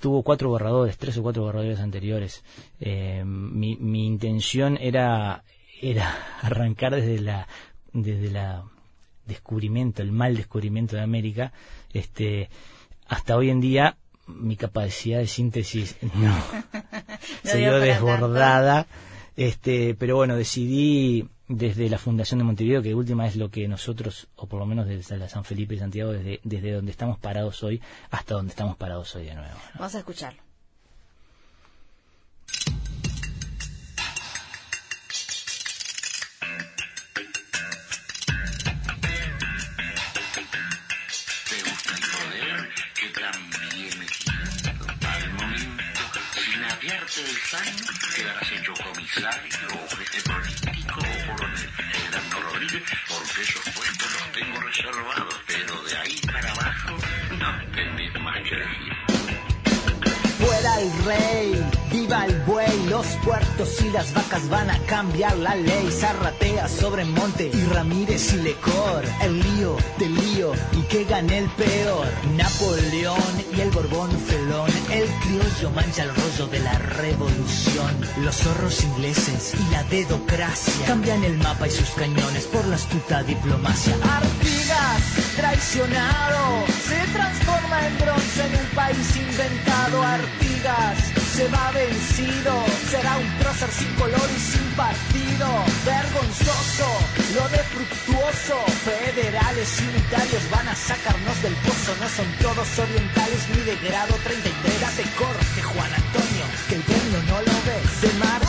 tuvo 0.00 0.22
cuatro 0.22 0.48
borradores, 0.48 0.96
tres 0.96 1.16
o 1.18 1.22
cuatro 1.22 1.42
borradores 1.42 1.80
anteriores. 1.80 2.42
Eh, 2.80 3.22
mi, 3.24 3.76
mi 3.76 4.06
intención 4.06 4.76
era, 4.80 5.44
era 5.80 6.16
arrancar 6.42 6.94
desde 6.94 7.20
la, 7.20 7.46
desde 7.92 8.30
la 8.30 8.64
descubrimiento, 9.28 10.02
el 10.02 10.10
mal 10.10 10.36
descubrimiento 10.36 10.96
de 10.96 11.02
América, 11.02 11.52
este, 11.92 12.48
hasta 13.06 13.36
hoy 13.36 13.50
en 13.50 13.60
día 13.60 13.96
mi 14.26 14.56
capacidad 14.56 15.18
de 15.18 15.26
síntesis 15.26 15.96
no, 16.14 16.34
se 17.44 17.58
dio 17.58 17.78
desbordada, 17.78 18.86
este, 19.38 19.94
pero 19.94 20.16
bueno, 20.16 20.34
decidí 20.34 21.28
desde 21.46 21.88
la 21.88 21.98
Fundación 21.98 22.38
de 22.38 22.44
Montevideo, 22.44 22.82
que 22.82 22.92
última 22.92 23.24
es 23.24 23.36
lo 23.36 23.52
que 23.52 23.68
nosotros, 23.68 24.26
o 24.34 24.48
por 24.48 24.58
lo 24.58 24.66
menos 24.66 24.88
desde 24.88 25.16
la 25.16 25.28
San 25.28 25.44
Felipe 25.44 25.76
y 25.76 25.78
Santiago, 25.78 26.10
desde, 26.10 26.40
desde 26.42 26.72
donde 26.72 26.90
estamos 26.90 27.20
parados 27.20 27.62
hoy 27.62 27.80
hasta 28.10 28.34
donde 28.34 28.50
estamos 28.50 28.76
parados 28.76 29.14
hoy 29.14 29.26
de 29.26 29.36
nuevo. 29.36 29.56
Vamos 29.74 29.94
a 29.94 29.98
escucharlo. 29.98 30.47
Sano, 47.48 47.86
quedarás 48.14 48.52
hecho 48.52 48.74
comisario 48.74 49.68
o 49.72 49.96
jefe 49.96 50.20
político 50.22 51.00
o 51.00 51.32
coronel. 51.32 51.70
El 51.94 52.30
no 52.30 52.40
Rodríguez, 52.40 52.82
porque 53.08 53.40
esos 53.40 53.62
puestos 53.74 54.12
los 54.12 54.32
tengo 54.32 54.60
reservados, 54.60 55.34
pero 55.46 55.82
de 55.84 55.96
ahí 55.96 56.20
para 56.26 56.50
abajo 56.52 56.96
no 57.38 57.72
tenés 57.74 58.20
más 58.20 58.36
que 58.42 58.56
decir. 58.56 58.92
Fuera 60.38 60.80
el 60.80 61.04
rey, 61.04 61.77
el 62.08 62.40
buey, 62.46 62.86
los 62.88 63.06
puertos 63.24 63.80
y 63.82 63.90
las 63.90 64.12
vacas 64.14 64.48
van 64.48 64.70
a 64.70 64.78
cambiar 64.86 65.36
la 65.36 65.54
ley. 65.54 65.90
Zarratea 65.90 66.66
sobre 66.68 67.04
Monte 67.04 67.50
y 67.52 67.64
Ramírez 67.64 68.32
y 68.32 68.38
Lecor. 68.38 69.04
El 69.20 69.40
lío 69.40 69.76
del 69.98 70.14
lío 70.14 70.52
y 70.72 70.82
que 70.82 71.04
gane 71.04 71.38
el 71.38 71.48
peor. 71.50 72.06
Napoleón 72.36 73.44
y 73.54 73.60
el 73.60 73.70
Borbón 73.70 74.10
felón. 74.20 74.70
El 74.90 75.06
criollo 75.20 75.70
mancha 75.74 76.04
el 76.04 76.14
rollo 76.14 76.46
de 76.46 76.60
la 76.60 76.78
revolución. 76.78 77.94
Los 78.22 78.36
zorros 78.36 78.82
ingleses 78.84 79.54
y 79.54 79.72
la 79.72 79.82
dedocracia 79.84 80.86
cambian 80.86 81.22
el 81.24 81.36
mapa 81.38 81.66
y 81.66 81.70
sus 81.70 81.90
cañones 81.90 82.44
por 82.46 82.66
la 82.66 82.76
astuta 82.76 83.22
diplomacia. 83.22 83.94
Artigas, 83.94 85.34
traicionado, 85.36 86.66
se 86.88 87.12
transforma 87.12 87.86
en 87.86 87.98
bronce 87.98 88.46
en 88.46 88.54
un 88.54 88.74
país 88.74 89.16
inventado. 89.16 90.02
Artigas 90.02 91.17
se 91.38 91.46
va 91.50 91.70
vencido, 91.70 92.52
será 92.90 93.16
un 93.16 93.30
prócer 93.38 93.70
sin 93.70 93.92
color 93.94 94.28
y 94.36 94.40
sin 94.40 94.66
partido. 94.74 95.46
Vergonzoso, 95.86 96.90
lo 97.36 97.48
de 97.54 97.62
fructuoso. 97.74 98.56
Federales 98.82 99.68
y 99.80 99.84
unitarios 99.86 100.42
van 100.50 100.66
a 100.66 100.74
sacarnos 100.74 101.40
del 101.40 101.54
pozo. 101.62 101.94
No 102.00 102.08
son 102.08 102.26
todos 102.42 102.68
orientales 102.80 103.42
ni 103.54 103.60
de 103.70 103.76
grado 103.86 104.14
33. 104.24 104.80
Date 104.80 105.04
corte, 105.16 105.62
Juan 105.62 105.92
Antonio, 105.94 106.44
que 106.68 106.74
el 106.74 106.82
premio 106.82 107.18
no 107.30 107.38
lo 107.48 107.56
ves. 107.70 107.87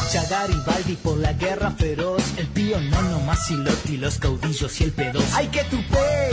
Marcha 0.10 0.28
Garibaldi 0.28 0.96
por 0.96 1.20
la 1.20 1.34
guerra 1.34 1.70
feroz. 1.70 2.24
El 2.38 2.48
pío 2.48 2.82
Nono 2.82 3.20
Macilotti, 3.20 3.98
los 3.98 4.18
caudillos 4.18 4.82
y 4.82 4.86
el 4.86 4.92
pedo. 4.92 5.22
¡Ay, 5.36 5.50
que 5.50 5.64
tupé! 5.66 6.32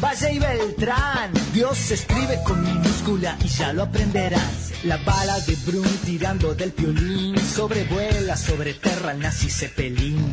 Valle 0.00 0.34
y 0.34 0.38
Beltrán. 0.38 1.32
Dios 1.52 1.76
se 1.76 1.94
escribe 1.94 2.40
con 2.44 2.62
minúscula 2.62 3.36
y 3.42 3.48
ya 3.48 3.72
lo 3.72 3.82
aprenderás. 3.82 4.70
La 4.84 4.98
bala 4.98 5.40
de 5.40 5.56
Brun 5.66 5.88
tirando 6.04 6.54
del 6.54 6.70
piolín. 6.70 7.36
Sobrevuela 7.36 8.36
sobre 8.36 8.74
tierra 8.74 9.10
el 9.10 9.18
nazi 9.18 9.50
Zeppelin. 9.50 10.32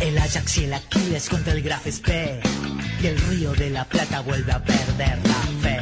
El 0.00 0.18
Ajax 0.18 0.58
y 0.58 0.64
el 0.64 0.74
Aquiles 0.74 1.28
contra 1.28 1.52
el 1.52 1.62
Graf 1.62 1.86
Spee. 1.86 2.40
Y 3.00 3.06
el 3.06 3.16
río 3.28 3.52
de 3.52 3.70
la 3.70 3.84
Plata 3.84 4.22
vuelve 4.22 4.50
a 4.50 4.60
perder 4.60 5.20
la 5.22 5.62
fe. 5.62 5.80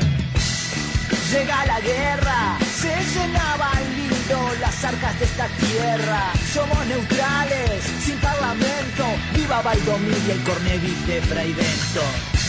Llega 1.33 1.65
la 1.65 1.81
guerra, 1.81 2.59
se 2.61 2.95
llenaba 3.19 3.71
el 3.81 4.12
las 4.61 4.83
monarcas 4.93 5.19
de 5.19 5.25
esta 5.25 5.47
tierra. 5.49 6.33
Somos 6.53 6.87
neutrales, 6.87 7.85
sin 8.01 8.17
parlamento. 8.19 9.05
Viva 9.35 9.63
Valdomir 9.63 10.19
y 10.27 10.31
el 10.31 10.43
cornevis 10.43 11.07
de 11.07 11.21
Fraivento. 11.23 12.03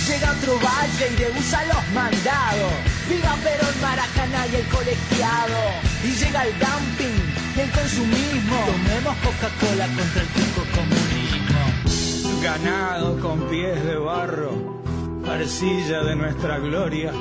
Llega 0.07 0.31
otro 0.31 0.59
valle 0.59 1.11
y 1.11 1.15
rehúsa 1.15 1.63
los 1.65 1.87
mandados. 1.93 2.73
Viva 3.09 3.35
Perón, 3.43 3.81
Maracaná 3.81 4.47
y 4.47 4.55
el 4.55 4.67
colegiado. 4.67 5.59
Y 6.03 6.11
llega 6.11 6.43
el 6.43 6.53
dumping 6.59 7.33
y 7.55 7.59
el 7.59 7.71
consumismo. 7.71 8.65
Tomemos 8.65 9.15
Coca-Cola 9.17 9.87
contra 9.87 10.21
el 10.21 10.27
turco 10.27 10.63
comunismo. 10.75 12.41
ganado 12.41 13.19
con 13.21 13.47
pies 13.49 13.83
de 13.85 13.95
barro, 13.95 14.83
arcilla 15.25 16.03
de 16.03 16.15
nuestra 16.17 16.59
gloria, 16.59 17.13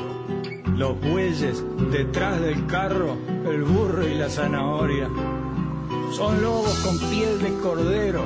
los 0.77 1.01
bueyes 1.01 1.63
detrás 1.91 2.41
del 2.41 2.67
carro, 2.67 3.17
el 3.47 3.63
burro 3.63 4.07
y 4.07 4.15
la 4.15 4.29
zanahoria. 4.29 5.09
Son 6.13 6.43
lobos 6.43 6.75
con 6.81 6.99
piel 7.11 7.39
de 7.41 7.53
cordero, 7.61 8.25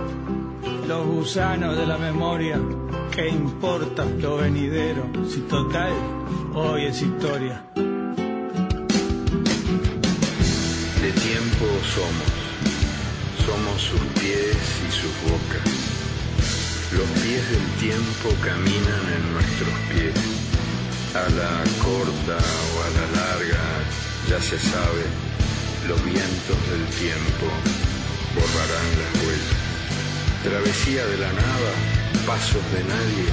los 0.86 1.06
gusanos 1.06 1.76
de 1.76 1.86
la 1.86 1.98
memoria. 1.98 2.58
¿Qué 3.10 3.28
importa 3.28 4.04
lo 4.04 4.36
venidero? 4.38 5.04
Si 5.28 5.40
total, 5.42 5.92
hoy 6.54 6.84
es 6.84 7.02
historia. 7.02 7.62
De 11.02 11.12
tiempo 11.12 11.66
somos, 11.94 12.32
somos 13.46 13.80
sus 13.80 14.00
pies 14.20 14.56
y 14.86 14.92
sus 14.92 15.12
bocas. 15.30 15.86
Los 16.92 17.08
pies 17.22 17.50
del 17.50 17.66
tiempo 17.80 18.28
caminan 18.42 19.04
en 19.16 19.32
nuestros 19.32 19.74
pies. 19.92 20.35
A 21.16 21.28
la 21.30 21.64
corta 21.82 22.36
o 22.36 22.82
a 22.86 22.90
la 22.98 23.06
larga, 23.16 23.64
ya 24.28 24.38
se 24.38 24.58
sabe, 24.58 25.04
los 25.88 26.04
vientos 26.04 26.58
del 26.70 26.84
tiempo 27.00 27.46
borrarán 28.34 28.88
las 29.00 29.24
huellas. 29.24 29.56
Travesía 30.44 31.06
de 31.06 31.16
la 31.16 31.32
nada, 31.32 31.72
pasos 32.26 32.62
de 32.70 32.84
nadie, 32.84 33.28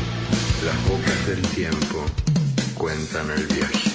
las 0.63 0.87
bocas 0.87 1.27
del 1.27 1.41
tiempo 1.41 2.05
cuentan 2.77 3.29
el 3.31 3.47
viaje. 3.47 3.92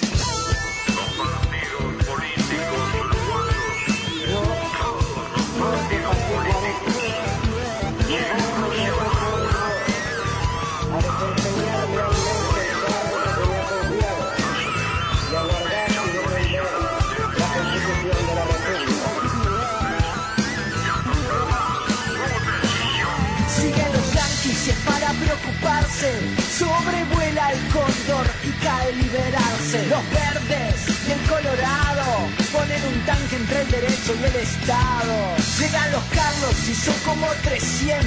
Sobrevuela 25.99 27.51
el 27.51 27.59
cóndor 27.73 28.25
y 28.45 28.51
cae 28.63 28.93
liberarse. 28.93 29.85
Los 29.87 29.99
verdes 30.11 30.75
y 31.05 31.11
el 31.11 31.19
colorado 31.27 32.29
ponen 32.53 32.81
un 32.85 33.05
tanque 33.05 33.35
entre 33.35 33.63
el 33.63 33.71
derecho 33.71 34.15
y 34.15 34.23
el 34.23 34.35
Estado. 34.37 35.35
Llegan 35.59 35.91
los 35.91 36.03
Carlos 36.05 36.55
y 36.69 36.73
son 36.73 36.95
como 37.03 37.27
300. 37.43 37.99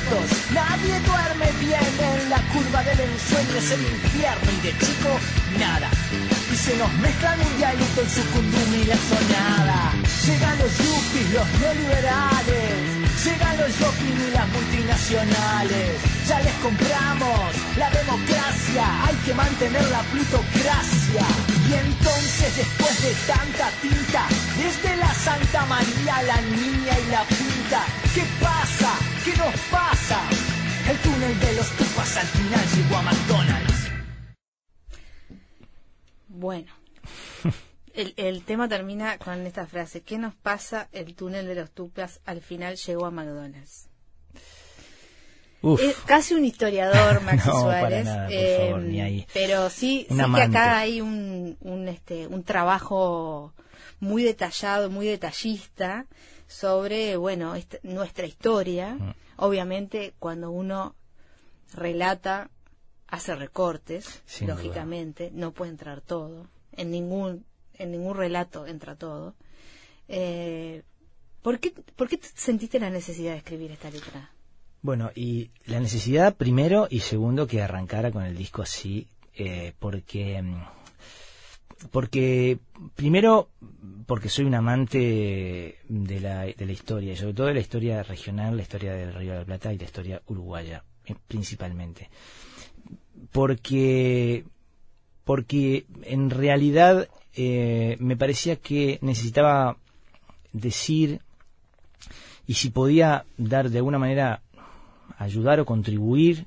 Nadie 0.54 1.00
duerme 1.00 1.52
bien 1.60 1.92
en 2.00 2.30
la 2.30 2.40
curva 2.48 2.82
del 2.82 2.98
ensueño. 2.98 3.56
Es 3.58 3.70
el 3.72 3.82
infierno 3.82 4.50
y 4.50 4.66
de 4.66 4.78
chico 4.78 5.10
nada. 5.58 5.90
Y 6.50 6.56
se 6.56 6.74
nos 6.78 6.90
mezclan 6.94 7.38
un 7.40 7.62
en 7.62 8.08
su 8.08 8.24
cundumi 8.30 8.78
y 8.78 8.84
la 8.86 8.96
sonada. 8.96 9.92
Llegan 10.24 10.58
los 10.58 10.78
yuppies, 10.78 11.30
los 11.34 11.60
neoliberales. 11.60 12.91
Llegan 13.24 13.56
los 13.58 13.70
shopping 13.78 14.18
y 14.28 14.30
las 14.32 14.48
multinacionales. 14.48 15.90
Ya 16.26 16.40
les 16.40 16.54
compramos 16.54 17.50
la 17.76 17.90
democracia. 17.90 18.84
Hay 19.06 19.16
que 19.24 19.34
mantener 19.34 19.84
la 19.90 20.02
plutocracia. 20.12 21.24
Y 21.68 21.72
entonces, 21.74 22.56
después 22.56 23.02
de 23.02 23.12
tanta 23.26 23.70
tinta, 23.80 24.26
desde 24.56 24.96
la 24.96 25.14
Santa 25.14 25.66
María, 25.66 26.22
la 26.22 26.40
niña 26.40 26.98
y 26.98 27.10
la 27.10 27.22
pinta, 27.24 27.84
¿qué 28.14 28.24
pasa? 28.40 28.90
¿Qué 29.24 29.36
nos 29.36 29.54
pasa? 29.70 30.18
El 30.90 30.96
túnel 30.98 31.38
de 31.38 31.52
los 31.54 31.70
tupas 31.76 32.16
al 32.16 32.26
final 32.26 32.64
llegó 32.74 32.96
a 32.96 33.02
McDonald's. 33.02 33.90
Bueno, 36.28 36.72
el, 37.94 38.14
el 38.16 38.44
tema 38.44 38.68
termina 38.68 39.18
con 39.18 39.46
esta 39.46 39.66
frase. 39.66 40.02
¿Qué 40.02 40.18
nos 40.18 40.34
pasa? 40.34 40.88
El 40.92 41.14
túnel 41.14 41.46
de 41.46 41.54
los 41.54 41.70
tupas 41.70 42.20
al 42.24 42.40
final 42.40 42.76
llegó 42.76 43.06
a 43.06 43.10
McDonald's. 43.10 43.88
Uf, 45.64 45.80
Es 45.80 45.96
casi 45.98 46.34
un 46.34 46.44
historiador, 46.44 47.20
Maxi 47.22 47.48
No, 47.48 47.62
para 47.64 47.80
Suárez. 47.80 48.04
nada, 48.04 48.28
por 48.28 48.58
favor, 48.66 48.80
ni 48.82 49.00
ahí. 49.00 49.26
Pero 49.32 49.70
sí, 49.70 50.06
sí 50.08 50.16
que 50.16 50.42
acá 50.42 50.78
hay 50.78 51.00
un, 51.00 51.56
un, 51.60 51.88
este, 51.88 52.26
un 52.26 52.42
trabajo 52.42 53.54
muy 54.00 54.24
detallado, 54.24 54.90
muy 54.90 55.06
detallista 55.06 56.06
sobre, 56.48 57.16
bueno, 57.16 57.54
esta- 57.54 57.78
nuestra 57.84 58.26
historia. 58.26 58.94
Mm. 58.94 59.14
Obviamente, 59.36 60.14
cuando 60.18 60.50
uno 60.50 60.96
relata, 61.74 62.50
hace 63.06 63.36
recortes, 63.36 64.22
Sin 64.26 64.48
duda. 64.48 64.56
lógicamente, 64.56 65.30
no 65.32 65.52
puede 65.52 65.70
entrar 65.70 66.00
todo. 66.00 66.48
En 66.72 66.90
ningún, 66.90 67.44
en 67.78 67.92
ningún 67.92 68.16
relato 68.16 68.66
entra 68.66 68.96
todo. 68.96 69.34
Eh, 70.08 70.82
¿por, 71.42 71.58
qué, 71.58 71.70
¿Por 71.70 72.08
qué 72.08 72.18
sentiste 72.34 72.78
la 72.78 72.90
necesidad 72.90 73.32
de 73.32 73.38
escribir 73.38 73.70
esta 73.70 73.90
letra? 73.90 74.30
Bueno, 74.82 75.10
y 75.14 75.50
la 75.66 75.78
necesidad 75.78 76.34
primero 76.34 76.88
y 76.90 77.00
segundo 77.00 77.46
que 77.46 77.62
arrancara 77.62 78.10
con 78.10 78.24
el 78.24 78.36
disco 78.36 78.62
así, 78.62 79.06
eh, 79.34 79.72
porque 79.78 80.42
mm, 80.42 80.62
porque 81.90 82.58
primero 82.94 83.48
porque 84.06 84.28
soy 84.28 84.44
un 84.44 84.54
amante 84.54 85.78
de 85.88 86.20
la, 86.20 86.42
de 86.42 86.66
la 86.66 86.72
historia 86.72 87.12
y 87.12 87.16
sobre 87.16 87.34
todo 87.34 87.46
de 87.46 87.54
la 87.54 87.60
historia 87.60 88.02
regional, 88.02 88.56
la 88.56 88.62
historia 88.62 88.92
del 88.92 89.14
Río 89.14 89.32
de 89.32 89.38
la 89.38 89.44
Plata 89.44 89.72
y 89.72 89.78
la 89.78 89.84
historia 89.84 90.22
uruguaya 90.26 90.84
eh, 91.06 91.14
principalmente, 91.26 92.10
porque 93.30 94.44
porque 95.24 95.86
en 96.02 96.30
realidad 96.30 97.08
eh, 97.34 97.96
me 98.00 98.16
parecía 98.16 98.56
que 98.56 98.98
necesitaba 99.02 99.76
decir 100.52 101.20
y 102.46 102.54
si 102.54 102.70
podía 102.70 103.24
dar 103.36 103.70
de 103.70 103.78
alguna 103.78 103.98
manera 103.98 104.42
ayudar 105.18 105.60
o 105.60 105.66
contribuir 105.66 106.46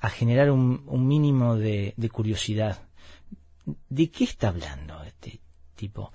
a 0.00 0.10
generar 0.10 0.50
un, 0.50 0.82
un 0.86 1.06
mínimo 1.06 1.56
de, 1.56 1.94
de 1.96 2.08
curiosidad. 2.10 2.82
¿De 3.88 4.10
qué 4.10 4.24
está 4.24 4.48
hablando 4.48 5.02
este 5.02 5.40
tipo? 5.74 6.12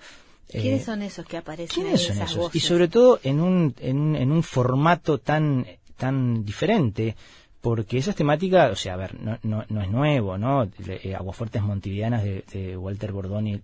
¿Quiénes 0.47 0.81
Eh, 0.81 0.85
son 0.85 1.01
esos 1.01 1.25
que 1.25 1.37
aparecen 1.37 1.83
¿Quiénes 1.83 2.01
son 2.05 2.17
esas 2.17 2.31
esos? 2.31 2.55
Y 2.55 2.59
sobre 2.59 2.87
todo 2.87 3.19
en 3.23 3.41
un, 3.41 3.73
en 3.79 3.99
un, 3.99 4.15
en 4.15 4.31
un 4.31 4.43
formato 4.43 5.17
tan, 5.17 5.65
tan 5.97 6.43
diferente, 6.45 7.15
porque 7.61 7.97
esas 7.97 8.15
temáticas, 8.15 8.71
o 8.71 8.75
sea, 8.75 8.93
a 8.93 8.97
ver, 8.97 9.19
no, 9.19 9.37
no, 9.43 9.65
no 9.69 9.81
es 9.81 9.89
nuevo, 9.89 10.37
¿no? 10.37 10.69
Eh, 10.87 11.15
Aguafuertes 11.15 11.61
Montevideanas 11.61 12.23
de, 12.23 12.43
de 12.51 12.77
Walter 12.77 13.11
Bordoni. 13.11 13.61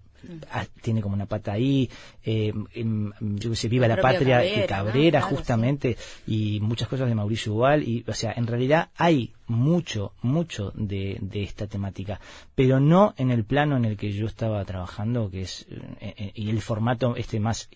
Ah, 0.52 0.66
tiene 0.82 1.02
como 1.02 1.16
una 1.16 1.26
pata 1.26 1.54
ahí, 1.54 1.90
eh, 2.24 2.54
em, 2.74 3.12
yo 3.38 3.50
que 3.52 3.56
sé, 3.56 3.68
Viva 3.68 3.88
la 3.88 3.96
Patria, 3.98 4.38
Cabrera, 4.38 4.56
de 4.56 4.62
¿no? 4.62 4.68
Cabrera, 4.68 5.20
Claro, 5.22 5.36
justamente, 5.36 5.98
y 6.26 6.60
muchas 6.62 6.88
cosas 6.88 7.08
de 7.08 7.16
Mauricio 7.16 7.52
Igual, 7.54 7.84
y, 7.84 8.04
o 8.08 8.14
sea, 8.14 8.34
en 8.36 8.48
realidad 8.48 8.90
hay 8.98 9.34
mucho, 9.48 10.14
mucho 10.22 10.72
de, 10.76 11.18
de 11.22 11.44
esta 11.44 11.68
temática, 11.68 12.20
pero 12.56 12.80
no 12.80 13.14
en 13.18 13.32
el 13.32 13.44
plano 13.46 13.78
en 13.78 13.86
el 13.86 13.98
que 13.98 14.12
yo 14.12 14.26
estaba 14.28 14.64
trabajando, 14.66 15.30
que 15.32 15.42
es, 15.44 15.66
eh, 16.02 16.14
eh, 16.18 16.32
y 16.36 16.50
el 16.50 16.62
formato 16.62 17.16
este 17.16 17.40
más 17.40 17.70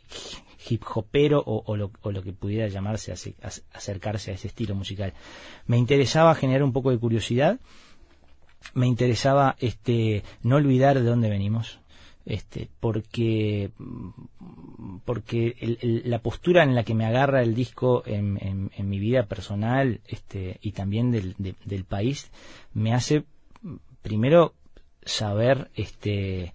hip 0.69 0.83
hopero 0.93 1.41
o, 1.45 1.63
o 1.65 1.75
lo, 1.75 1.91
o 2.01 2.11
lo 2.11 2.21
que 2.21 2.33
pudiera 2.33 2.67
llamarse 2.67 3.11
ace- 3.11 3.35
ac- 3.41 3.63
acercarse 3.73 4.29
a 4.31 4.33
ese 4.35 4.47
estilo 4.47 4.75
musical. 4.75 5.13
Me 5.65 5.77
interesaba 5.77 6.35
generar 6.35 6.61
un 6.63 6.71
poco 6.71 6.91
de 6.91 6.99
curiosidad, 6.99 7.59
me 8.75 8.85
interesaba 8.87 9.55
este 9.59 10.23
no 10.43 10.57
olvidar 10.57 10.99
de 10.99 11.05
dónde 11.05 11.29
venimos, 11.29 11.79
este 12.25 12.69
porque 12.79 13.71
porque 15.05 15.55
el- 15.59 15.77
el- 15.81 16.03
la 16.09 16.19
postura 16.19 16.63
en 16.63 16.75
la 16.75 16.83
que 16.83 16.93
me 16.93 17.05
agarra 17.05 17.41
el 17.41 17.55
disco 17.55 18.03
en, 18.05 18.37
en- 18.41 18.71
en 18.75 18.89
mi 18.89 18.99
vida 18.99 19.25
personal 19.25 20.01
este 20.07 20.59
y 20.61 20.71
también 20.73 21.11
del, 21.11 21.35
de- 21.37 21.55
del 21.65 21.83
país 21.85 22.31
me 22.73 22.93
hace 22.93 23.23
primero 24.01 24.53
saber 25.03 25.71
este 25.75 26.53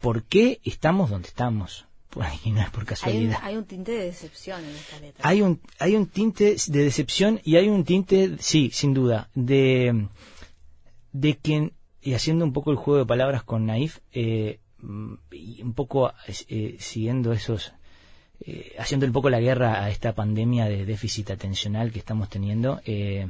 por 0.00 0.24
qué 0.24 0.60
estamos 0.64 1.10
donde 1.10 1.28
estamos 1.28 1.86
y 2.44 2.50
no 2.52 2.60
es 2.60 2.70
por 2.70 2.82
hay, 2.82 2.82
un, 2.82 2.86
casualidad 2.86 3.38
hay 3.42 3.56
un 3.56 3.64
tinte 3.64 3.92
de 3.92 4.04
decepción 4.04 4.62
en 4.64 4.70
esta 4.70 5.00
letra. 5.00 5.28
hay 5.28 5.42
un 5.42 5.60
hay 5.78 5.96
un 5.96 6.06
tinte 6.06 6.56
de 6.68 6.84
decepción 6.84 7.40
y 7.44 7.56
hay 7.56 7.68
un 7.68 7.84
tinte 7.84 8.36
sí 8.38 8.70
sin 8.72 8.94
duda 8.94 9.28
de 9.34 10.06
de 11.12 11.36
que 11.38 11.72
y 12.04 12.14
haciendo 12.14 12.44
un 12.44 12.52
poco 12.52 12.70
el 12.70 12.76
juego 12.76 12.98
de 13.00 13.06
palabras 13.06 13.42
con 13.42 13.66
Naif 13.66 13.98
eh, 14.12 14.60
y 15.32 15.62
un 15.62 15.72
poco 15.72 16.12
eh, 16.48 16.76
siguiendo 16.78 17.32
esos 17.32 17.72
eh, 18.40 18.74
haciendo 18.78 19.06
un 19.06 19.12
poco 19.12 19.30
la 19.30 19.40
guerra 19.40 19.82
a 19.82 19.90
esta 19.90 20.14
pandemia 20.14 20.66
de 20.66 20.84
déficit 20.84 21.30
atencional 21.30 21.92
que 21.92 21.98
estamos 22.00 22.28
teniendo, 22.28 22.80
eh, 22.84 23.28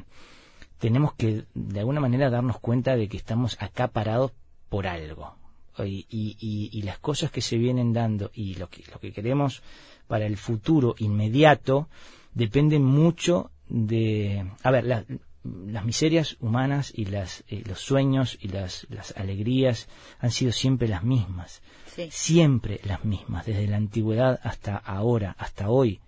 tenemos 0.78 1.14
que 1.14 1.44
de 1.54 1.78
alguna 1.80 2.00
manera 2.00 2.30
darnos 2.30 2.58
cuenta 2.58 2.96
de 2.96 3.08
que 3.08 3.16
estamos 3.16 3.56
acá 3.62 3.88
parados 3.88 4.32
por 4.68 4.86
algo. 4.86 5.36
Y, 5.78 6.06
y- 6.08 6.70
y 6.72 6.82
las 6.82 6.98
cosas 6.98 7.30
que 7.32 7.40
se 7.40 7.58
vienen 7.58 7.92
dando 7.92 8.30
y 8.34 8.54
lo 8.54 8.68
que, 8.68 8.84
lo 8.92 9.00
que 9.00 9.12
queremos 9.12 9.62
para 10.06 10.24
el 10.26 10.36
futuro 10.36 10.94
inmediato 10.98 11.88
dependen 12.32 12.84
mucho 12.84 13.50
de... 13.68 14.46
A 14.62 14.70
ver, 14.70 14.84
la- 14.84 15.04
las 15.44 15.84
miserias 15.84 16.36
humanas 16.40 16.92
y 16.94 17.04
las, 17.04 17.44
eh, 17.48 17.62
los 17.66 17.80
sueños 17.80 18.38
y 18.40 18.48
las, 18.48 18.86
las 18.90 19.12
alegrías 19.16 19.88
han 20.18 20.30
sido 20.30 20.52
siempre 20.52 20.88
las 20.88 21.04
mismas 21.04 21.62
Sí. 21.94 22.08
siempre 22.10 22.80
las 22.84 23.04
mismas, 23.04 23.46
desde 23.46 23.68
la 23.68 23.76
antigüedad 23.76 24.40
hasta 24.42 24.76
ahora, 24.76 25.36
hasta 25.38 25.68
hoy 25.70 26.00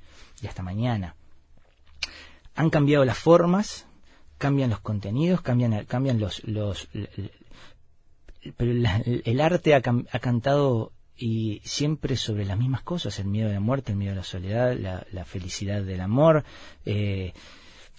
y 0.42 0.46
hasta 0.49 0.62
mañana. 0.62 1.14
Han 2.57 2.70
cambiado 2.70 3.05
las 3.05 3.18
formas, 3.18 3.87
cambian 4.38 4.70
los 4.70 4.81
contenidos, 4.81 5.42
cambian, 5.42 5.85
cambian 5.85 6.18
los... 6.18 6.42
los 6.44 6.88
pero 8.57 8.72
la- 8.72 9.03
el 9.05 9.40
arte 9.40 9.75
ha, 9.75 9.79
ha 9.79 10.18
cantado 10.18 10.92
y 11.16 11.61
siempre 11.64 12.16
sobre 12.16 12.44
las 12.44 12.59
mismas 12.59 12.83
cosas, 12.83 13.18
el 13.18 13.27
miedo 13.27 13.49
de 13.49 13.55
la 13.55 13.61
muerte, 13.61 13.92
el 13.92 13.99
miedo 13.99 14.11
de 14.12 14.16
la 14.16 14.25
soledad, 14.25 14.77
la, 14.77 15.07
la 15.12 15.25
felicidad 15.25 15.83
del 15.83 16.01
amor, 16.01 16.44
eh, 16.85 17.33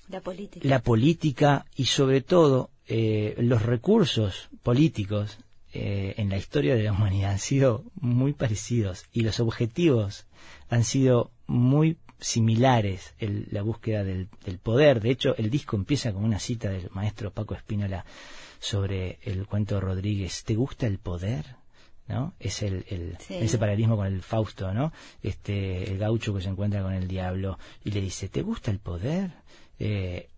La 0.09 0.21
política. 0.21 0.67
la 0.67 0.79
política 0.81 1.65
y 1.75 1.85
sobre 1.85 2.21
todo 2.21 2.69
eh, 2.87 3.35
los 3.39 3.61
recursos 3.63 4.49
políticos 4.63 5.37
eh, 5.73 6.13
en 6.17 6.29
la 6.29 6.37
historia 6.37 6.75
de 6.75 6.83
la 6.83 6.93
humanidad 6.93 7.31
han 7.31 7.39
sido 7.39 7.83
muy 7.99 8.33
parecidos 8.33 9.05
y 9.11 9.21
los 9.21 9.39
objetivos 9.39 10.25
han 10.69 10.83
sido 10.85 11.31
muy 11.45 11.97
similares 12.19 13.13
el- 13.19 13.47
la 13.51 13.61
búsqueda 13.61 14.03
del, 14.03 14.29
del 14.45 14.57
poder 14.59 15.01
de 15.01 15.11
hecho 15.11 15.35
el 15.37 15.49
disco 15.49 15.75
empieza 15.75 16.13
con 16.13 16.23
una 16.23 16.39
cita 16.39 16.69
del 16.69 16.89
maestro 16.91 17.31
Paco 17.31 17.53
Espínola 17.53 18.05
sobre 18.59 19.19
el 19.23 19.45
cuento 19.45 19.75
de 19.75 19.81
Rodríguez 19.81 20.43
¿te 20.45 20.55
gusta 20.55 20.87
el 20.87 20.97
poder? 20.99 21.45
¿no? 22.07 22.33
Es 22.39 22.63
el, 22.63 22.85
el, 22.87 23.17
Sí. 23.19 23.33
ese 23.35 23.57
paralelismo 23.57 23.97
con 23.97 24.07
el 24.07 24.21
Fausto, 24.21 24.73
¿no? 24.73 24.93
Este, 25.21 25.91
el 25.91 25.97
gaucho 25.97 26.33
que 26.33 26.41
se 26.41 26.47
encuentra 26.47 26.81
con 26.81 26.93
el 26.93 27.05
diablo 27.09 27.59
y 27.83 27.91
le 27.91 27.99
dice, 27.99 28.29
¿te 28.29 28.43
gusta 28.43 28.71
el 28.71 28.79
poder? 28.79 29.31
Eh, 29.79 30.29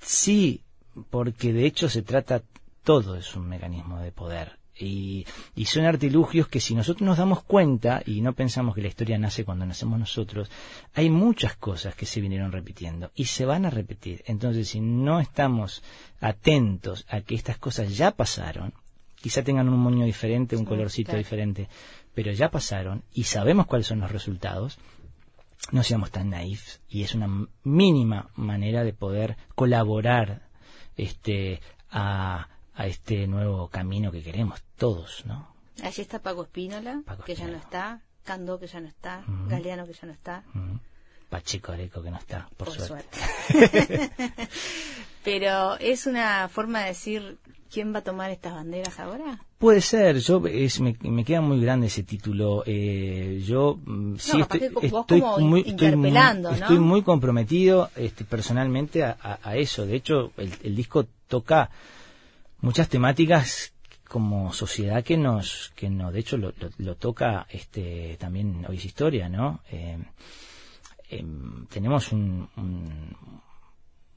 sí, 0.00 0.62
porque 1.10 1.52
de 1.52 1.66
hecho 1.66 1.88
se 1.88 2.02
trata, 2.02 2.42
todo 2.82 3.16
es 3.16 3.34
un 3.36 3.48
mecanismo 3.48 3.98
de 4.00 4.12
poder. 4.12 4.58
Y, 4.80 5.26
y 5.56 5.64
son 5.64 5.86
artilugios 5.86 6.46
que 6.46 6.60
si 6.60 6.74
nosotros 6.76 7.04
nos 7.04 7.18
damos 7.18 7.42
cuenta 7.42 8.00
y 8.06 8.20
no 8.20 8.32
pensamos 8.32 8.76
que 8.76 8.82
la 8.82 8.88
historia 8.88 9.18
nace 9.18 9.44
cuando 9.44 9.66
nacemos 9.66 9.98
nosotros, 9.98 10.50
hay 10.94 11.10
muchas 11.10 11.56
cosas 11.56 11.96
que 11.96 12.06
se 12.06 12.20
vinieron 12.20 12.52
repitiendo 12.52 13.10
y 13.16 13.24
se 13.24 13.44
van 13.44 13.66
a 13.66 13.70
repetir. 13.70 14.22
Entonces, 14.26 14.68
si 14.68 14.80
no 14.80 15.18
estamos 15.18 15.82
atentos 16.20 17.06
a 17.08 17.22
que 17.22 17.34
estas 17.34 17.58
cosas 17.58 17.96
ya 17.96 18.12
pasaron, 18.12 18.72
quizá 19.16 19.42
tengan 19.42 19.68
un 19.68 19.80
moño 19.80 20.04
diferente, 20.04 20.56
un 20.56 20.64
colorcito 20.64 21.16
diferente, 21.16 21.68
pero 22.14 22.32
ya 22.32 22.50
pasaron 22.50 23.02
y 23.12 23.24
sabemos 23.24 23.66
cuáles 23.66 23.88
son 23.88 24.00
los 24.00 24.12
resultados, 24.12 24.78
no 25.72 25.82
seamos 25.82 26.10
tan 26.10 26.30
naifs 26.30 26.80
y 26.88 27.02
es 27.02 27.14
una 27.14 27.28
mínima 27.64 28.30
manera 28.34 28.84
de 28.84 28.92
poder 28.92 29.36
colaborar 29.54 30.48
este 30.96 31.60
a, 31.90 32.48
a 32.74 32.86
este 32.86 33.26
nuevo 33.26 33.68
camino 33.68 34.10
que 34.12 34.22
queremos 34.22 34.62
todos, 34.76 35.24
¿no? 35.26 35.54
Allí 35.82 36.02
está 36.02 36.20
Paco 36.20 36.42
Espínola, 36.42 37.02
Paco 37.04 37.24
que 37.24 37.34
ya 37.34 37.46
no 37.46 37.56
está. 37.56 38.02
Cando, 38.24 38.58
que 38.58 38.66
ya 38.66 38.80
no 38.80 38.88
está. 38.88 39.24
Galeano, 39.46 39.86
que 39.86 39.94
ya 39.94 40.06
no 40.06 40.12
está. 40.12 40.44
Pacheco 41.30 41.72
Areco 41.72 42.02
que 42.02 42.10
no 42.10 42.18
está, 42.18 42.48
por, 42.56 42.68
Por 42.68 42.80
suerte. 42.80 43.18
suerte. 43.48 44.10
Pero 45.24 45.78
es 45.78 46.06
una 46.06 46.48
forma 46.48 46.80
de 46.80 46.86
decir 46.88 47.38
quién 47.72 47.94
va 47.94 47.98
a 47.98 48.02
tomar 48.02 48.30
estas 48.30 48.54
banderas 48.54 48.98
ahora. 49.00 49.38
Puede 49.58 49.80
ser, 49.80 50.18
yo 50.18 50.42
es, 50.46 50.80
me, 50.80 50.96
me 51.02 51.24
queda 51.24 51.40
muy 51.40 51.60
grande 51.60 51.86
ese 51.88 52.02
título. 52.04 52.62
Eh, 52.66 53.42
yo 53.44 53.78
mm, 53.84 54.16
sí 54.18 54.38
capaz 54.38 54.56
estoy, 54.58 54.86
estoy 54.86 55.20
como 55.20 55.38
muy, 55.38 55.60
estoy 55.60 55.72
muy- 55.74 55.88
interpelando, 55.90 56.50
¿no? 56.50 56.56
estoy 56.56 56.78
muy 56.78 57.02
comprometido 57.02 57.90
este, 57.96 58.24
personalmente 58.24 59.02
a, 59.04 59.16
a- 59.20 59.38
a 59.42 59.56
eso. 59.56 59.84
De 59.86 59.96
hecho, 59.96 60.32
el, 60.36 60.52
el 60.62 60.76
disco 60.76 61.06
toca 61.28 61.70
muchas 62.60 62.88
temáticas 62.88 63.72
como 64.08 64.52
sociedad 64.52 65.04
que 65.04 65.16
nos, 65.18 65.72
que 65.76 65.90
no, 65.90 66.10
de 66.12 66.20
hecho 66.20 66.36
lo, 66.38 66.48
lo- 66.58 66.70
lo 66.78 66.94
toca 66.96 67.46
este 67.50 68.16
también 68.18 68.64
hoy 68.68 68.76
es 68.76 68.84
historia, 68.84 69.28
¿no? 69.28 69.60
Eh, 69.70 69.98
em, 71.10 71.66
tenemos 71.66 72.12
un, 72.12 72.48
un- 72.56 73.16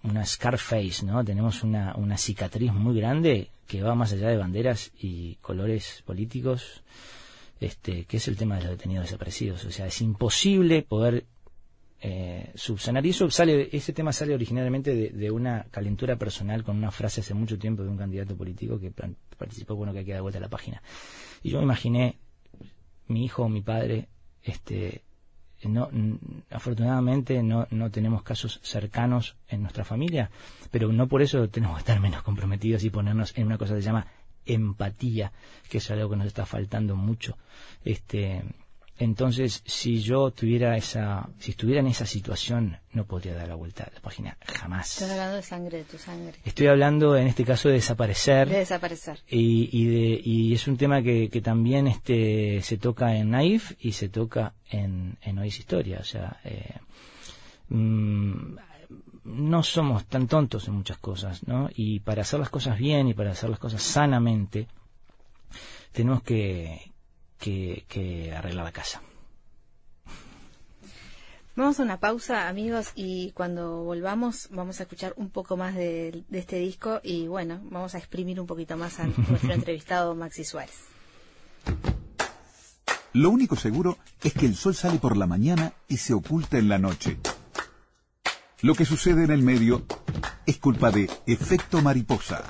una 0.03 0.25
Scarface, 0.25 1.05
¿no? 1.05 1.23
Tenemos 1.23 1.63
una, 1.63 1.95
una 1.95 2.17
cicatriz 2.17 2.73
muy 2.73 2.95
grande 2.95 3.49
que 3.67 3.81
va 3.81 3.95
más 3.95 4.11
allá 4.13 4.29
de 4.29 4.37
banderas 4.37 4.91
y 4.99 5.35
colores 5.35 6.03
políticos, 6.05 6.83
este, 7.59 8.05
que 8.05 8.17
es 8.17 8.27
el 8.27 8.35
tema 8.35 8.55
de 8.55 8.63
los 8.63 8.71
detenidos 8.71 9.05
desaparecidos. 9.05 9.63
O 9.65 9.71
sea, 9.71 9.87
es 9.87 10.01
imposible 10.01 10.81
poder 10.81 11.25
eh, 12.01 12.51
subsanar. 12.55 13.05
Y 13.05 13.11
eso 13.11 13.29
sale, 13.29 13.69
ese 13.71 13.93
tema 13.93 14.11
sale 14.11 14.33
originalmente 14.33 14.95
de, 14.95 15.09
de 15.09 15.31
una 15.31 15.65
calentura 15.69 16.15
personal 16.15 16.63
con 16.63 16.77
una 16.77 16.91
frase 16.91 17.21
hace 17.21 17.33
mucho 17.33 17.59
tiempo 17.59 17.83
de 17.83 17.89
un 17.89 17.97
candidato 17.97 18.35
político 18.35 18.79
que 18.79 18.91
participó, 19.37 19.75
bueno, 19.75 19.93
que 19.93 19.99
hay 19.99 20.05
que 20.05 20.19
vuelta 20.19 20.39
a 20.39 20.41
la 20.41 20.49
página. 20.49 20.81
Y 21.43 21.51
yo 21.51 21.59
me 21.59 21.63
imaginé 21.65 22.17
mi 23.07 23.25
hijo 23.25 23.43
o 23.43 23.49
mi 23.49 23.61
padre, 23.61 24.07
este, 24.43 25.03
no, 25.69 25.89
n- 25.91 26.17
afortunadamente 26.49 27.41
no, 27.43 27.67
no 27.71 27.89
tenemos 27.91 28.23
casos 28.23 28.59
cercanos 28.63 29.35
en 29.47 29.61
nuestra 29.61 29.83
familia, 29.83 30.29
pero 30.71 30.91
no 30.91 31.07
por 31.07 31.21
eso 31.21 31.49
tenemos 31.49 31.75
que 31.77 31.81
estar 31.81 31.99
menos 31.99 32.23
comprometidos 32.23 32.83
y 32.83 32.89
ponernos 32.89 33.37
en 33.37 33.47
una 33.47 33.57
cosa 33.57 33.75
que 33.75 33.81
se 33.81 33.85
llama 33.87 34.07
empatía, 34.45 35.31
que 35.69 35.77
es 35.77 35.91
algo 35.91 36.09
que 36.09 36.15
nos 36.17 36.27
está 36.27 36.45
faltando 36.45 36.95
mucho. 36.95 37.37
Este, 37.85 38.43
entonces, 39.01 39.63
si 39.65 39.99
yo 39.99 40.29
tuviera 40.29 40.77
esa, 40.77 41.27
si 41.39 41.51
estuviera 41.51 41.79
en 41.79 41.87
esa 41.87 42.05
situación, 42.05 42.77
no 42.91 43.05
podría 43.05 43.33
dar 43.33 43.47
la 43.47 43.55
vuelta 43.55 43.83
a 43.85 43.91
la 43.91 43.99
página 43.99 44.37
jamás. 44.45 44.91
Estás 44.91 45.09
hablando 45.09 45.37
de 45.37 45.41
sangre, 45.41 45.77
de 45.79 45.83
tu 45.85 45.97
sangre. 45.97 46.35
Estoy 46.45 46.67
hablando, 46.67 47.17
en 47.17 47.25
este 47.25 47.43
caso, 47.43 47.69
de 47.69 47.75
desaparecer 47.75 48.47
De 48.47 48.59
desaparecer. 48.59 49.19
y, 49.27 49.69
y, 49.71 49.85
de, 49.87 50.21
y 50.23 50.53
es 50.53 50.67
un 50.67 50.77
tema 50.77 51.01
que, 51.01 51.29
que 51.31 51.41
también 51.41 51.87
este 51.87 52.61
se 52.61 52.77
toca 52.77 53.15
en 53.15 53.31
Naif 53.31 53.71
y 53.79 53.93
se 53.93 54.07
toca 54.07 54.53
en, 54.69 55.17
en 55.23 55.39
Hoy 55.39 55.47
es 55.47 55.57
Historia. 55.57 55.97
O 55.99 56.03
sea, 56.03 56.39
eh, 56.43 56.75
mm, 57.69 58.55
no 59.23 59.63
somos 59.63 60.05
tan 60.05 60.27
tontos 60.27 60.67
en 60.67 60.75
muchas 60.75 60.99
cosas, 60.99 61.47
¿no? 61.47 61.71
Y 61.73 62.01
para 62.01 62.21
hacer 62.21 62.39
las 62.39 62.49
cosas 62.49 62.77
bien 62.77 63.07
y 63.07 63.15
para 63.15 63.31
hacer 63.31 63.49
las 63.49 63.57
cosas 63.57 63.81
sanamente, 63.81 64.67
tenemos 65.91 66.21
que, 66.21 66.90
que, 67.41 67.83
que 67.89 68.33
arreglar 68.33 68.63
la 68.63 68.71
casa. 68.71 69.01
Vamos 71.55 71.79
a 71.81 71.83
una 71.83 71.99
pausa, 71.99 72.47
amigos, 72.47 72.91
y 72.95 73.31
cuando 73.31 73.83
volvamos 73.83 74.47
vamos 74.51 74.79
a 74.79 74.83
escuchar 74.83 75.13
un 75.17 75.29
poco 75.29 75.57
más 75.57 75.75
de, 75.75 76.23
de 76.29 76.39
este 76.39 76.57
disco 76.59 77.01
y 77.03 77.27
bueno, 77.27 77.59
vamos 77.63 77.93
a 77.93 77.97
exprimir 77.97 78.39
un 78.39 78.47
poquito 78.47 78.77
más 78.77 79.01
a 79.01 79.07
nuestro 79.07 79.53
entrevistado 79.53 80.15
Maxi 80.15 80.45
Suárez. 80.45 80.85
Lo 83.13 83.29
único 83.29 83.57
seguro 83.57 83.97
es 84.23 84.33
que 84.33 84.45
el 84.45 84.55
sol 84.55 84.73
sale 84.73 84.97
por 84.97 85.17
la 85.17 85.27
mañana 85.27 85.73
y 85.89 85.97
se 85.97 86.13
oculta 86.13 86.57
en 86.57 86.69
la 86.69 86.79
noche. 86.79 87.17
Lo 88.61 88.73
que 88.73 88.85
sucede 88.85 89.25
en 89.25 89.31
el 89.31 89.41
medio 89.41 89.83
es 90.45 90.57
culpa 90.57 90.91
de 90.91 91.09
efecto 91.25 91.81
mariposa. 91.81 92.49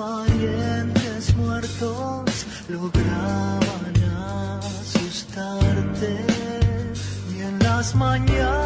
Parientes 0.00 1.36
muertos 1.36 2.46
lograban 2.70 3.96
asustarte 4.80 6.24
y 7.36 7.42
en 7.42 7.58
las 7.58 7.94
mañanas 7.94 8.59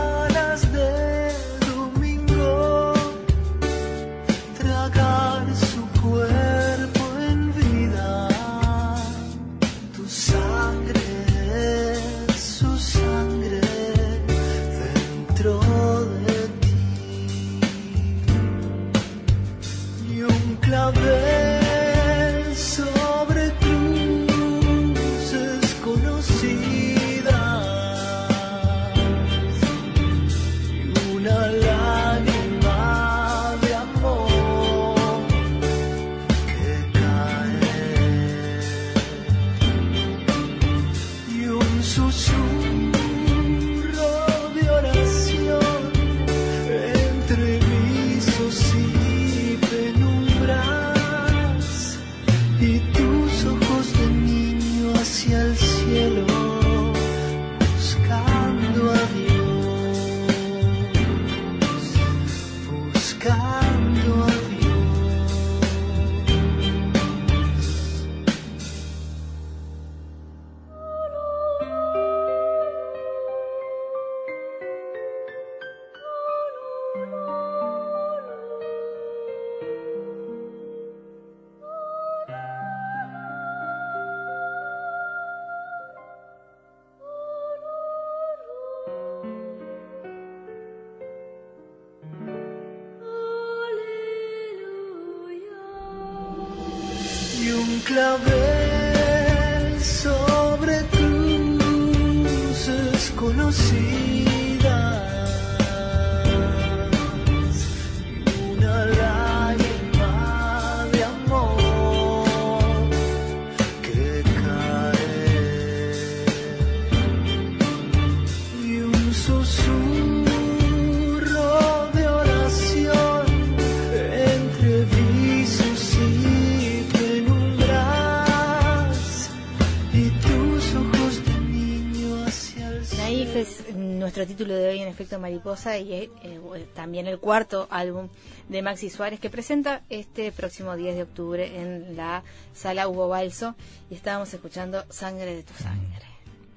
Naif 133.34 133.64
es 133.68 133.74
nuestro 133.74 134.26
título 134.26 134.54
de 134.54 134.68
hoy 134.68 134.80
en 134.80 134.88
Efecto 134.88 135.18
Mariposa 135.18 135.76
y 135.78 135.92
eh, 135.92 136.10
eh, 136.22 136.66
también 136.74 137.06
el 137.06 137.18
cuarto 137.18 137.66
álbum 137.70 138.08
de 138.48 138.62
Maxi 138.62 138.90
Suárez 138.90 139.18
que 139.18 139.28
presenta 139.28 139.82
este 139.88 140.30
próximo 140.30 140.76
10 140.76 140.94
de 140.94 141.02
octubre 141.02 141.60
en 141.60 141.96
la 141.96 142.22
sala 142.52 142.86
Hugo 142.86 143.08
Balso 143.08 143.56
y 143.90 143.94
estábamos 143.94 144.32
escuchando 144.32 144.84
Sangre 144.88 145.34
de 145.34 145.42
tu 145.42 145.54
sangre. 145.54 146.06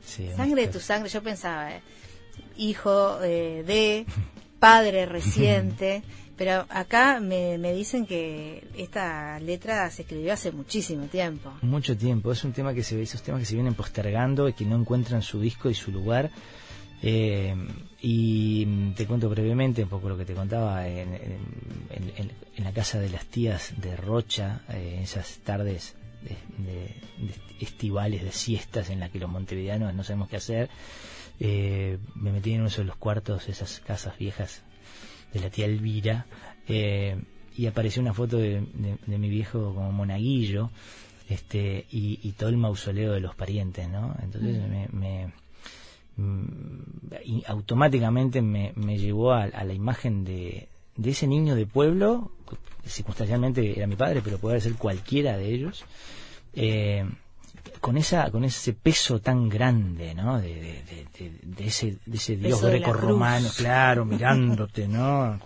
Sí, 0.05 0.25
una 0.27 0.37
Sangre 0.37 0.61
de 0.63 0.67
tu 0.67 0.79
sangre, 0.79 1.09
yo 1.09 1.23
pensaba, 1.23 1.71
eh, 1.71 1.81
hijo 2.57 3.23
eh, 3.23 3.63
de, 3.65 4.05
padre 4.59 5.05
reciente, 5.07 6.03
pero 6.37 6.65
acá 6.69 7.19
me, 7.19 7.57
me 7.57 7.73
dicen 7.73 8.05
que 8.05 8.67
esta 8.77 9.39
letra 9.39 9.89
se 9.89 10.03
escribió 10.03 10.33
hace 10.33 10.51
muchísimo 10.51 11.05
tiempo. 11.07 11.51
Mucho 11.63 11.97
tiempo, 11.97 12.31
es 12.31 12.43
un 12.43 12.53
tema 12.53 12.73
que 12.73 12.83
se 12.83 13.01
esos 13.01 13.23
temas 13.23 13.39
que 13.39 13.45
se 13.45 13.55
vienen 13.55 13.73
postergando 13.73 14.47
y 14.47 14.53
que 14.53 14.65
no 14.65 14.75
encuentran 14.75 15.23
su 15.23 15.39
disco 15.39 15.69
y 15.69 15.73
su 15.73 15.91
lugar. 15.91 16.29
Eh, 17.03 17.55
y 18.01 18.65
mm, 18.67 18.91
te 18.93 19.05
cuento 19.05 19.29
brevemente 19.29 19.83
un 19.83 19.89
poco 19.89 20.09
lo 20.09 20.17
que 20.17 20.25
te 20.25 20.33
contaba 20.33 20.87
en, 20.87 21.13
en- 21.13 21.37
en- 21.91 22.13
en- 22.17 22.31
en 22.55 22.63
la 22.63 22.71
casa 22.71 22.99
de 22.99 23.09
las 23.09 23.25
tías 23.25 23.73
de 23.79 23.95
Rocha, 23.95 24.61
eh, 24.69 24.99
esas 25.03 25.37
tardes 25.39 25.95
de, 26.23 26.63
de- 26.63 26.95
de 27.27 27.33
estivales, 27.59 28.23
de 28.23 28.31
siestas 28.31 28.89
en 28.89 28.99
las 28.99 29.11
que 29.11 29.19
los 29.19 29.29
montevideanos 29.29 29.93
no 29.93 30.03
sabemos 30.03 30.29
qué 30.29 30.37
hacer. 30.37 30.69
Eh, 31.39 31.99
me 32.15 32.31
metí 32.31 32.53
en 32.53 32.61
uno 32.61 32.69
de 32.69 32.83
los 32.83 32.95
cuartos, 32.97 33.47
esas 33.47 33.79
casas 33.81 34.17
viejas 34.17 34.63
de 35.33 35.39
la 35.39 35.49
tía 35.51 35.65
Elvira, 35.65 36.25
eh, 36.67 37.15
y 37.55 37.67
apareció 37.67 38.01
una 38.01 38.13
foto 38.13 38.37
de, 38.37 38.61
mi 39.05 39.29
viejo 39.29 39.73
como 39.75 39.91
monaguillo, 39.91 40.71
este, 41.29 41.85
y, 41.91 42.19
y 42.23 42.31
todo 42.33 42.49
el 42.49 42.57
mausoleo 42.57 43.11
de 43.13 43.19
los 43.19 43.35
parientes, 43.35 43.87
¿no? 43.89 44.15
Entonces 44.23 44.57
me, 44.69 44.87
me- 44.91 45.27
mm, 45.27 45.31
y 47.23 47.43
automáticamente 47.47 48.41
me, 48.41 48.73
me 48.75 48.97
llevó 48.97 49.33
a, 49.33 49.43
a 49.43 49.63
la 49.63 49.73
imagen 49.73 50.23
de, 50.25 50.67
de 50.95 51.09
ese 51.11 51.27
niño 51.27 51.55
de 51.55 51.65
pueblo, 51.65 52.31
circunstancialmente 52.85 53.77
era 53.77 53.87
mi 53.87 53.95
padre, 53.95 54.21
pero 54.23 54.37
puede 54.39 54.59
ser 54.61 54.73
cualquiera 54.75 55.37
de 55.37 55.53
ellos, 55.53 55.85
eh, 56.53 57.05
con 57.81 57.97
esa 57.97 58.31
con 58.31 58.43
ese 58.43 58.73
peso 58.73 59.19
tan 59.19 59.49
grande 59.49 60.15
no 60.15 60.39
de, 60.39 60.55
de, 60.55 61.07
de- 61.43 61.65
ese 61.67 61.97
de 62.05 62.17
ese 62.17 62.35
dios 62.37 62.59
cruz. 62.81 63.57
claro 63.57 64.05
mirándote 64.13 64.87
no 64.87 65.37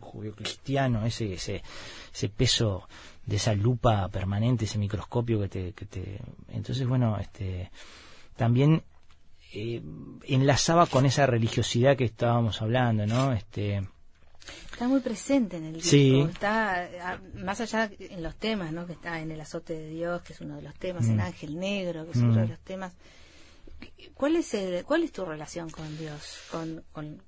judío 0.00 0.34
cristiano 0.34 1.06
ese 1.06 1.32
ese 1.34 1.62
ese 2.12 2.28
peso 2.28 2.86
de 3.24 3.36
esa 3.36 3.54
lupa 3.54 4.08
permanente 4.08 4.66
ese 4.66 4.76
microscopio 4.78 5.40
que 5.40 5.48
te 5.48 5.72
que 5.72 5.86
te 5.86 6.20
entonces 6.48 6.86
bueno 6.86 7.16
este 7.18 7.70
también 8.36 8.82
eh, 9.52 9.82
enlazaba 10.24 10.86
con 10.86 11.06
esa 11.06 11.26
religiosidad 11.26 11.96
que 11.96 12.04
estábamos 12.04 12.60
hablando 12.62 13.06
no 13.06 13.32
este 13.32 13.82
Está 14.72 14.86
muy 14.88 15.00
presente 15.00 15.56
en 15.56 15.64
el 15.64 15.72
disco. 15.74 15.90
Sí. 15.90 16.20
Está, 16.20 16.88
ah, 17.02 17.18
más 17.34 17.60
allá 17.60 17.90
en 17.98 18.22
los 18.22 18.36
temas, 18.36 18.72
¿no? 18.72 18.86
Que 18.86 18.92
está 18.92 19.20
en 19.20 19.32
El 19.32 19.40
azote 19.40 19.72
de 19.74 19.88
Dios, 19.90 20.22
que 20.22 20.32
es 20.34 20.40
uno 20.40 20.54
de 20.54 20.62
los 20.62 20.72
temas, 20.76 21.04
en 21.08 21.16
Mm. 21.16 21.20
Ángel 21.20 21.58
Negro, 21.58 22.04
que 22.04 22.12
es 22.12 22.16
Mm. 22.18 22.30
otro 22.30 22.42
de 22.42 22.48
los 22.48 22.60
temas. 22.60 22.92
¿Cuál 24.14 24.36
es, 24.36 24.54
el, 24.54 24.84
¿Cuál 24.84 25.02
es 25.02 25.10
tu 25.12 25.24
relación 25.24 25.68
con 25.68 25.98
Dios, 25.98 26.38
con, 26.52 26.84
con, 26.92 27.20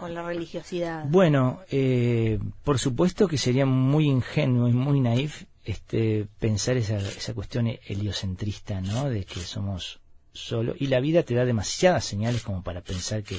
con 0.00 0.14
la 0.14 0.22
religiosidad? 0.24 1.04
Bueno, 1.08 1.60
eh, 1.70 2.40
por 2.64 2.78
supuesto 2.80 3.28
que 3.28 3.38
sería 3.38 3.66
muy 3.66 4.06
ingenuo 4.06 4.68
y 4.68 4.72
muy 4.72 5.00
naif 5.00 5.44
este, 5.64 6.26
pensar 6.40 6.76
esa, 6.76 6.96
esa 6.98 7.34
cuestión 7.34 7.68
heliocentrista, 7.86 8.80
¿no? 8.80 9.08
De 9.08 9.24
que 9.24 9.38
somos 9.40 10.00
solo 10.36 10.74
y 10.78 10.86
la 10.86 11.00
vida 11.00 11.22
te 11.24 11.34
da 11.34 11.44
demasiadas 11.44 12.04
señales 12.04 12.42
como 12.42 12.62
para 12.62 12.80
pensar 12.82 13.22
que 13.24 13.36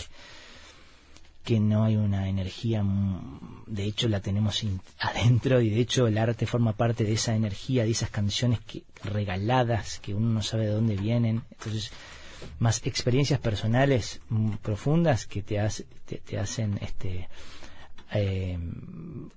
que 1.44 1.62
no 1.62 1.86
hay 1.86 1.96
una 1.96 2.28
energía, 2.28 2.84
mm, 2.84 3.64
de 3.68 3.86
hecho 3.86 4.10
la 4.10 4.20
tenemos 4.20 4.62
adentro 5.00 5.62
y 5.62 5.70
de 5.70 5.80
hecho 5.80 6.06
el 6.08 6.18
arte 6.18 6.46
forma 6.46 6.74
parte 6.74 7.06
de 7.06 7.14
esa 7.14 7.36
energía, 7.36 7.86
de 7.86 7.92
esas 7.92 8.10
canciones 8.10 8.60
que, 8.60 8.84
regaladas 9.06 10.00
que 10.00 10.14
uno 10.14 10.28
no 10.30 10.42
sabe 10.42 10.66
de 10.66 10.74
dónde 10.74 10.98
vienen. 10.98 11.44
Entonces, 11.52 11.92
más 12.60 12.86
experiencias 12.86 13.40
personales 13.40 14.20
mm, 14.28 14.56
profundas 14.62 15.26
que 15.26 15.42
te, 15.42 15.58
hace- 15.62 15.86
te, 16.06 16.18
te 16.18 16.38
hacen 16.38 16.80
este, 16.82 17.30
eh, 18.14 18.60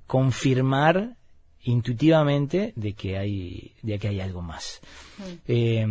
confirmar 0.08 1.16
intuitivamente 1.62 2.72
de 2.74 2.94
que 2.94 3.18
hay 3.18 3.72
de 3.82 3.98
que 4.00 4.08
hay 4.08 4.20
algo 4.20 4.42
más. 4.42 4.80
Eh, 5.46 5.86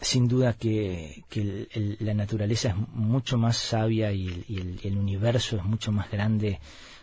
sin 0.00 0.28
duda 0.28 0.54
que, 0.54 1.24
el- 1.72 1.96
la 2.00 2.14
naturaleza 2.14 2.70
es 2.70 2.76
mucho 2.94 3.36
más 3.38 3.56
sabia 3.56 4.12
y, 4.12 4.26
el, 4.28 4.44
y 4.48 4.58
el- 4.88 4.96
universo 4.98 5.56
es 5.56 5.64
mucho 5.64 5.92
más 5.92 6.10
grande 6.10 6.58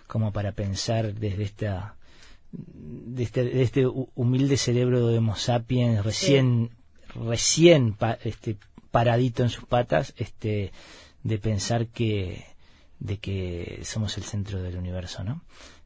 como 0.08 0.32
para 0.32 0.52
pensar 0.54 1.14
desde 1.14 1.44
de 2.52 3.24
este, 3.24 3.44
de 3.44 3.62
este 3.62 3.86
hu- 3.86 4.10
humilde 4.16 4.58
cerebro 4.58 5.08
de 5.08 5.18
Homo 5.18 5.36
sapiens 5.36 6.04
recién 6.04 6.70
recién 7.14 7.94
pa- 7.94 8.18
este, 8.24 8.58
paradito 8.92 9.44
en 9.44 9.50
sus 9.50 9.66
patas 9.66 10.14
este 10.18 10.72
de 11.24 11.38
pensar 11.40 11.88
que 11.88 12.46
de 13.00 13.18
que 13.18 13.82
somos 13.84 14.18
el 14.18 14.24
centro 14.24 14.62
del 14.64 14.78
universo 14.78 15.24
no 15.24 15.42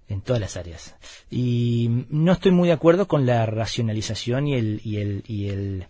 en 0.08 0.22
todas 0.22 0.42
las 0.42 0.58
áreas. 0.58 0.96
Y 1.30 2.06
no 2.10 2.34
estoy 2.34 2.52
muy 2.52 2.68
de 2.68 2.74
acuerdo 2.74 3.08
con 3.08 3.26
la 3.26 3.46
racionalización 3.46 4.46
y 4.48 4.56
el 4.56 4.82
y 4.84 4.98
el 4.98 5.24
y 5.28 5.48
el 5.50 5.86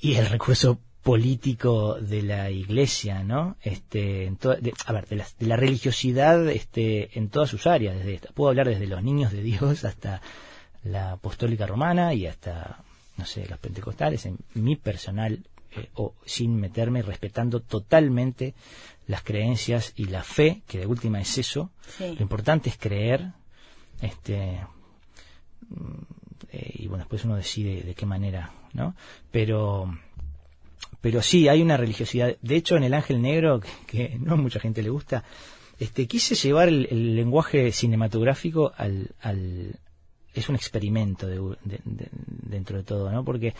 y 0.00 0.14
el 0.14 0.26
recurso 0.26 0.78
político 1.02 1.94
de 2.00 2.22
la 2.22 2.50
iglesia, 2.50 3.22
¿no? 3.24 3.56
Este, 3.62 4.26
en 4.26 4.36
de- 4.38 4.74
a 4.84 4.92
ver, 4.92 5.06
de 5.06 5.16
la, 5.16 5.26
de 5.38 5.46
la 5.46 5.56
religiosidad 5.56 6.48
este, 6.50 7.16
en 7.18 7.28
todas 7.30 7.48
sus 7.48 7.66
áreas, 7.66 7.96
desde, 7.96 8.20
puedo 8.34 8.50
hablar 8.50 8.68
desde 8.68 8.86
los 8.86 9.02
niños 9.02 9.32
de 9.32 9.42
Dios 9.42 9.84
hasta 9.84 10.20
la 10.84 11.12
apostólica 11.12 11.66
romana 11.66 12.14
y 12.14 12.26
hasta, 12.26 12.82
no 13.16 13.24
sé, 13.24 13.46
los 13.48 13.58
pentecostales, 13.58 14.26
en 14.26 14.38
mi 14.54 14.76
personal, 14.76 15.44
eh, 15.76 15.88
o 15.94 16.14
sin 16.26 16.56
meterme, 16.56 17.02
respetando 17.02 17.60
totalmente 17.60 18.54
las 19.06 19.22
creencias 19.22 19.92
y 19.96 20.06
la 20.06 20.22
fe, 20.22 20.62
que 20.66 20.78
de 20.78 20.86
última 20.86 21.20
es 21.20 21.38
eso. 21.38 21.70
Sí. 21.96 22.14
Lo 22.16 22.22
importante 22.22 22.68
es 22.68 22.76
creer, 22.76 23.32
este, 24.02 24.60
eh, 26.52 26.72
y 26.74 26.86
bueno, 26.86 27.04
después 27.04 27.24
uno 27.24 27.36
decide 27.36 27.82
de 27.82 27.94
qué 27.94 28.06
manera, 28.06 28.52
¿no? 28.72 28.94
Pero, 29.30 29.96
pero 31.00 31.22
sí, 31.22 31.48
hay 31.48 31.62
una 31.62 31.76
religiosidad. 31.76 32.36
De 32.42 32.56
hecho, 32.56 32.76
en 32.76 32.84
El 32.84 32.94
Ángel 32.94 33.20
Negro, 33.22 33.60
que, 33.86 34.16
no 34.20 34.34
a 34.34 34.36
mucha 34.36 34.60
gente 34.60 34.82
le 34.82 34.90
gusta, 34.90 35.24
este, 35.78 36.06
quise 36.06 36.34
llevar 36.34 36.68
el, 36.68 37.14
lenguaje 37.16 37.70
cinematográfico 37.72 38.72
al, 38.76 39.14
es 40.34 40.48
un 40.48 40.54
experimento 40.56 41.26
de- 41.26 41.56
de- 41.64 41.80
de- 41.84 42.08
dentro 42.12 42.76
de 42.78 42.84
todo, 42.84 43.10
¿no? 43.10 43.24
Porque, 43.24 43.54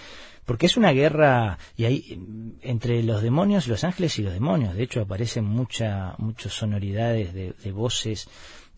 porque 0.44 0.66
es 0.66 0.76
una 0.76 0.92
guerra 0.92 1.58
y 1.76 1.84
hay 1.84 2.20
entre 2.62 3.02
los 3.02 3.22
demonios, 3.22 3.66
los 3.68 3.84
ángeles 3.84 4.18
y 4.18 4.22
los 4.22 4.32
demonios. 4.32 4.74
De 4.74 4.82
hecho, 4.82 5.00
aparecen 5.00 5.44
mucha, 5.44 6.14
muchas 6.18 6.52
sonoridades 6.52 7.32
de, 7.34 7.52
de 7.52 7.72
voces. 7.72 8.28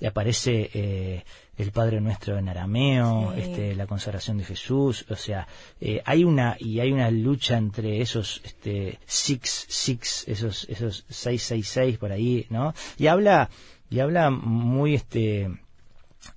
Y 0.01 0.07
aparece 0.07 0.71
eh, 0.73 1.25
el 1.59 1.71
Padre 1.73 2.01
Nuestro 2.01 2.39
en 2.39 2.49
arameo, 2.49 3.33
Sí. 3.35 3.41
este, 3.43 3.75
la 3.75 3.87
consagración 3.87 4.39
de 4.39 4.45
Jesús. 4.45 5.05
O 5.11 5.17
sea, 5.17 5.47
eh, 5.81 6.01
hay 6.07 6.25
una 6.25 6.57
y 6.59 6.81
hay 6.81 6.91
una 6.91 7.11
lucha 7.11 7.59
entre 7.59 8.01
esos 8.01 8.41
este, 8.45 8.99
six 9.07 9.67
six, 9.69 10.27
esos 10.27 10.65
esos 10.71 11.05
seis 11.09 11.43
seis 11.43 11.69
seis 11.69 11.99
por 11.99 12.13
ahí, 12.13 12.47
¿no? 12.49 12.73
Y 12.99 13.09
habla 13.09 13.51
y 13.91 13.99
habla 14.01 14.31
muy 14.31 14.95
este 14.95 15.49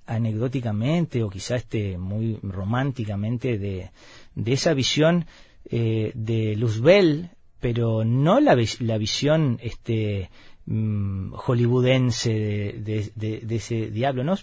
anecdóticamente 0.06 1.22
o 1.22 1.30
quizá 1.30 1.56
este 1.56 1.98
muy 1.98 2.38
románticamente 2.42 3.58
de, 3.58 3.90
de 4.34 4.52
esa 4.52 4.74
visión 4.74 5.26
eh, 5.70 6.12
de 6.14 6.56
Luzbel, 6.56 7.30
pero 7.60 8.04
no 8.04 8.40
la, 8.40 8.56
la 8.80 8.98
visión 8.98 9.58
este 9.62 10.30
mm, 10.66 11.32
hollywoodense 11.34 12.30
de, 12.32 13.10
de- 13.14 13.56
ese 13.56 13.90
diablo, 13.90 14.24
¿no? 14.24 14.36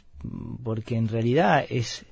Porque 0.63 0.95
en 0.95 1.07
realidad 1.07 1.65
es 1.69 2.05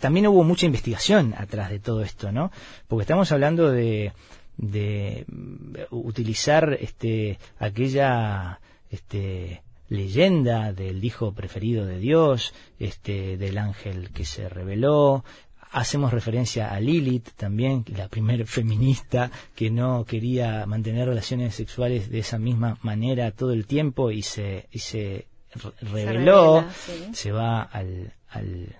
también 0.00 0.26
hubo 0.26 0.44
mucha 0.44 0.66
investigación 0.66 1.32
atrás 1.38 1.70
de 1.70 1.78
todo 1.78 2.02
esto, 2.02 2.32
¿no? 2.32 2.50
Porque 2.88 3.02
estamos 3.02 3.32
hablando 3.32 3.70
de 3.70 4.12
de 4.58 5.24
mm, 5.28 5.74
utilizar 5.90 6.76
este 6.80 7.38
aquella 7.58 8.60
este 8.90 9.62
leyenda 9.88 10.72
del 10.72 11.04
hijo 11.04 11.32
preferido 11.32 11.86
de 11.86 11.98
Dios, 11.98 12.52
este 12.78 13.36
del 13.36 13.56
ángel 13.58 14.10
que 14.10 14.24
se 14.24 14.48
reveló, 14.48 15.24
hacemos 15.72 16.12
referencia 16.12 16.72
a 16.72 16.80
Lilith 16.80 17.30
también, 17.36 17.84
la 17.96 18.08
primera 18.08 18.44
feminista 18.46 19.30
que 19.54 19.70
no 19.70 20.04
quería 20.04 20.64
mantener 20.66 21.08
relaciones 21.08 21.54
sexuales 21.54 22.10
de 22.10 22.20
esa 22.20 22.38
misma 22.38 22.78
manera 22.82 23.30
todo 23.32 23.52
el 23.52 23.66
tiempo 23.66 24.10
y 24.10 24.22
se 24.22 24.68
y 24.72 24.78
se 24.78 25.26
re- 25.54 25.72
reveló, 25.80 26.60
revela, 26.60 26.72
sí. 26.74 27.08
se 27.12 27.32
va 27.32 27.62
al, 27.62 28.12
al 28.30 28.76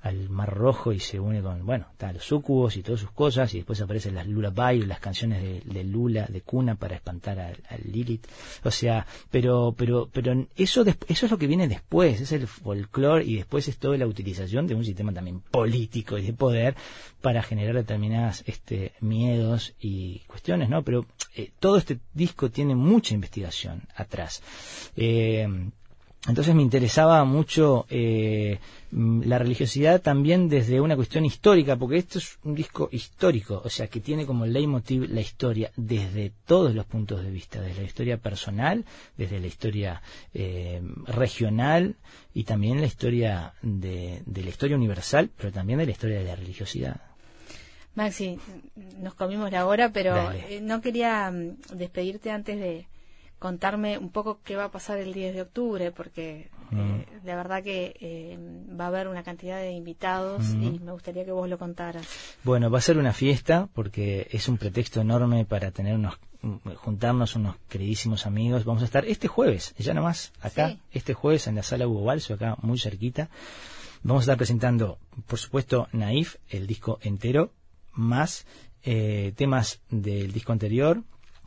al 0.00 0.28
Mar 0.28 0.54
Rojo 0.54 0.92
y 0.92 1.00
se 1.00 1.18
une 1.18 1.42
con, 1.42 1.66
bueno, 1.66 1.86
está, 1.92 2.12
los 2.12 2.24
sucubos 2.24 2.76
y 2.76 2.82
todas 2.82 3.00
sus 3.00 3.10
cosas, 3.10 3.52
y 3.54 3.58
después 3.58 3.80
aparecen 3.80 4.14
las 4.14 4.26
lullaby, 4.26 4.84
las 4.84 5.00
canciones 5.00 5.42
de, 5.42 5.84
Lula, 5.84 6.26
de 6.28 6.40
cuna 6.42 6.76
para 6.76 6.96
espantar 6.96 7.38
al, 7.38 7.56
Lilith. 7.84 8.26
O 8.64 8.70
sea, 8.70 9.06
pero, 9.30 9.74
pero, 9.76 10.08
pero 10.12 10.46
eso, 10.56 10.84
eso 11.08 11.26
es 11.26 11.30
lo 11.30 11.38
que 11.38 11.46
viene 11.46 11.66
después, 11.66 12.20
es 12.20 12.32
el 12.32 12.46
folclore 12.46 13.24
y 13.24 13.36
después 13.36 13.66
es 13.68 13.78
toda 13.78 13.96
la 13.96 14.06
utilización 14.06 14.66
de 14.66 14.74
un 14.74 14.84
sistema 14.84 15.12
también 15.12 15.40
político 15.40 16.16
y 16.18 16.22
de 16.22 16.32
poder 16.32 16.76
para 17.20 17.42
generar 17.42 17.74
determinadas 17.74 18.44
este, 18.46 18.92
miedos 19.00 19.74
y 19.80 20.20
cuestiones, 20.26 20.68
¿no? 20.68 20.82
Pero 20.82 21.06
eh, 21.34 21.50
todo 21.58 21.76
este 21.76 21.98
disco 22.14 22.50
tiene 22.50 22.74
mucha 22.74 23.14
investigación 23.14 23.82
atrás. 23.96 24.42
Eh, 24.96 25.48
entonces 26.26 26.54
me 26.54 26.62
interesaba 26.62 27.24
mucho 27.24 27.86
eh, 27.88 28.58
la 28.90 29.38
religiosidad 29.38 30.00
también 30.00 30.48
desde 30.48 30.80
una 30.80 30.96
cuestión 30.96 31.24
histórica, 31.24 31.76
porque 31.76 31.98
esto 31.98 32.18
es 32.18 32.38
un 32.42 32.54
disco 32.54 32.88
histórico, 32.90 33.62
o 33.64 33.70
sea, 33.70 33.86
que 33.86 34.00
tiene 34.00 34.26
como 34.26 34.44
leitmotiv 34.44 35.10
la 35.10 35.20
historia 35.20 35.70
desde 35.76 36.32
todos 36.46 36.74
los 36.74 36.86
puntos 36.86 37.22
de 37.22 37.30
vista, 37.30 37.60
desde 37.60 37.82
la 37.82 37.86
historia 37.86 38.16
personal, 38.16 38.84
desde 39.16 39.38
la 39.40 39.46
historia 39.46 40.02
eh, 40.34 40.82
regional 41.06 41.96
y 42.34 42.44
también 42.44 42.80
la 42.80 42.86
historia 42.86 43.52
de, 43.62 44.22
de 44.26 44.42
la 44.42 44.48
historia 44.48 44.76
universal, 44.76 45.30
pero 45.36 45.52
también 45.52 45.78
de 45.78 45.86
la 45.86 45.92
historia 45.92 46.18
de 46.18 46.24
la 46.24 46.36
religiosidad. 46.36 47.00
Maxi, 47.94 48.38
nos 48.98 49.14
comimos 49.14 49.50
la 49.50 49.66
hora, 49.66 49.90
pero 49.92 50.14
Dale. 50.14 50.56
eh, 50.56 50.60
no 50.60 50.80
quería 50.80 51.30
mm, 51.30 51.76
despedirte 51.76 52.30
antes 52.30 52.58
de 52.58 52.86
contarme 53.38 53.98
un 53.98 54.10
poco 54.10 54.40
qué 54.44 54.56
va 54.56 54.64
a 54.64 54.70
pasar 54.70 54.98
el 54.98 55.12
10 55.12 55.34
de 55.34 55.42
octubre, 55.42 55.92
porque 55.92 56.50
Mm. 56.70 56.80
eh, 57.00 57.06
la 57.24 57.34
verdad 57.36 57.62
que 57.62 57.96
eh, 58.00 58.38
va 58.78 58.84
a 58.84 58.88
haber 58.88 59.08
una 59.08 59.22
cantidad 59.22 59.58
de 59.58 59.72
invitados 59.72 60.50
y 60.50 60.78
me 60.80 60.92
gustaría 60.92 61.24
que 61.24 61.32
vos 61.32 61.48
lo 61.48 61.56
contaras. 61.58 62.06
Bueno, 62.44 62.70
va 62.70 62.78
a 62.78 62.82
ser 62.82 62.98
una 62.98 63.12
fiesta 63.14 63.68
porque 63.74 64.28
es 64.32 64.48
un 64.48 64.58
pretexto 64.58 65.00
enorme 65.00 65.46
para 65.46 65.70
tener 65.70 65.94
unos, 65.94 66.18
juntarnos 66.76 67.36
unos 67.36 67.56
queridísimos 67.70 68.26
amigos. 68.26 68.64
Vamos 68.66 68.82
a 68.82 68.86
estar 68.86 69.06
este 69.06 69.28
jueves, 69.28 69.74
ya 69.78 69.94
nomás, 69.94 70.32
acá, 70.42 70.68
Sí. 70.70 70.78
este 70.92 71.14
jueves 71.14 71.46
en 71.46 71.54
la 71.54 71.62
sala 71.62 71.86
Hugo 71.88 72.04
Balso, 72.04 72.34
acá 72.34 72.56
muy 72.60 72.78
cerquita. 72.78 73.30
Vamos 74.02 74.22
a 74.22 74.24
estar 74.24 74.36
presentando, 74.36 74.98
por 75.26 75.38
supuesto, 75.38 75.88
Naif, 75.92 76.36
el 76.50 76.66
disco 76.66 76.98
entero, 77.02 77.52
más 77.92 78.46
eh, 78.84 79.32
temas 79.36 79.80
del 79.90 80.32
disco 80.32 80.52
anterior 80.52 81.02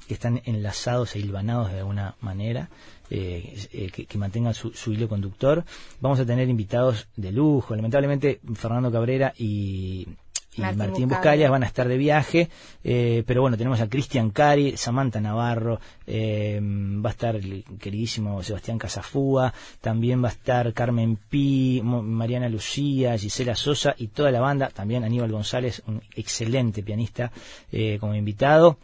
que 0.08 0.14
están 0.14 0.42
enlazados 0.46 1.16
e 1.16 1.20
hilvanados 1.20 1.72
de 1.72 1.80
alguna 1.80 2.16
manera, 2.22 2.70
eh, 3.10 3.68
eh, 3.74 3.90
que, 3.92 4.06
que 4.06 4.18
mantengan 4.18 4.54
su, 4.54 4.72
su 4.72 4.94
hilo 4.94 5.08
conductor. 5.08 5.64
Vamos 6.00 6.20
a 6.20 6.26
tener 6.26 6.50
invitados 6.50 7.08
de 7.16 7.32
lujo. 7.32 7.76
Lamentablemente, 7.76 8.40
Fernando 8.56 8.92
Cabrera 8.92 9.34
y, 9.38 10.08
y 10.56 10.62
Martín 10.62 11.08
Martín, 11.08 11.50
van 11.50 11.64
a 11.64 11.66
estar 11.66 11.88
de 11.88 11.98
viaje, 11.98 12.50
eh, 12.84 13.24
pero 13.26 13.42
bueno, 13.42 13.56
tenemos 13.56 13.80
a 13.80 13.88
Cristian 13.88 14.32
Cari, 14.32 14.76
Samantha 14.76 15.22
Navarro, 15.22 15.80
eh, 16.06 16.60
va 16.62 17.10
a 17.10 17.14
estar 17.14 17.38
el 17.38 17.64
queridísimo 17.80 18.44
Sebastián 18.44 18.78
Casafúa, 18.78 19.54
también 19.80 20.22
va 20.22 20.28
a 20.28 20.32
estar 20.32 20.74
Carmen 20.74 21.18
Pi, 21.30 21.82
Mariana 21.84 22.50
Lucía, 22.50 23.18
Gisela 23.18 23.56
Sosa 23.56 23.96
y 23.98 24.08
toda 24.08 24.30
la 24.30 24.42
banda, 24.42 24.70
también 24.70 25.06
Aníbal 25.06 25.32
González, 25.32 25.84
un 25.88 26.02
excelente 26.16 26.84
pianista 26.84 27.32
eh, 27.72 27.98
como 28.00 28.14
invitado. 28.16 28.78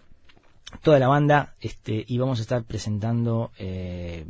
Toda 0.81 0.99
la 0.99 1.07
banda 1.07 1.55
este, 1.59 2.03
y 2.07 2.17
vamos 2.17 2.39
a 2.39 2.41
estar 2.41 2.63
presentando 2.63 3.51
eh, 3.57 4.25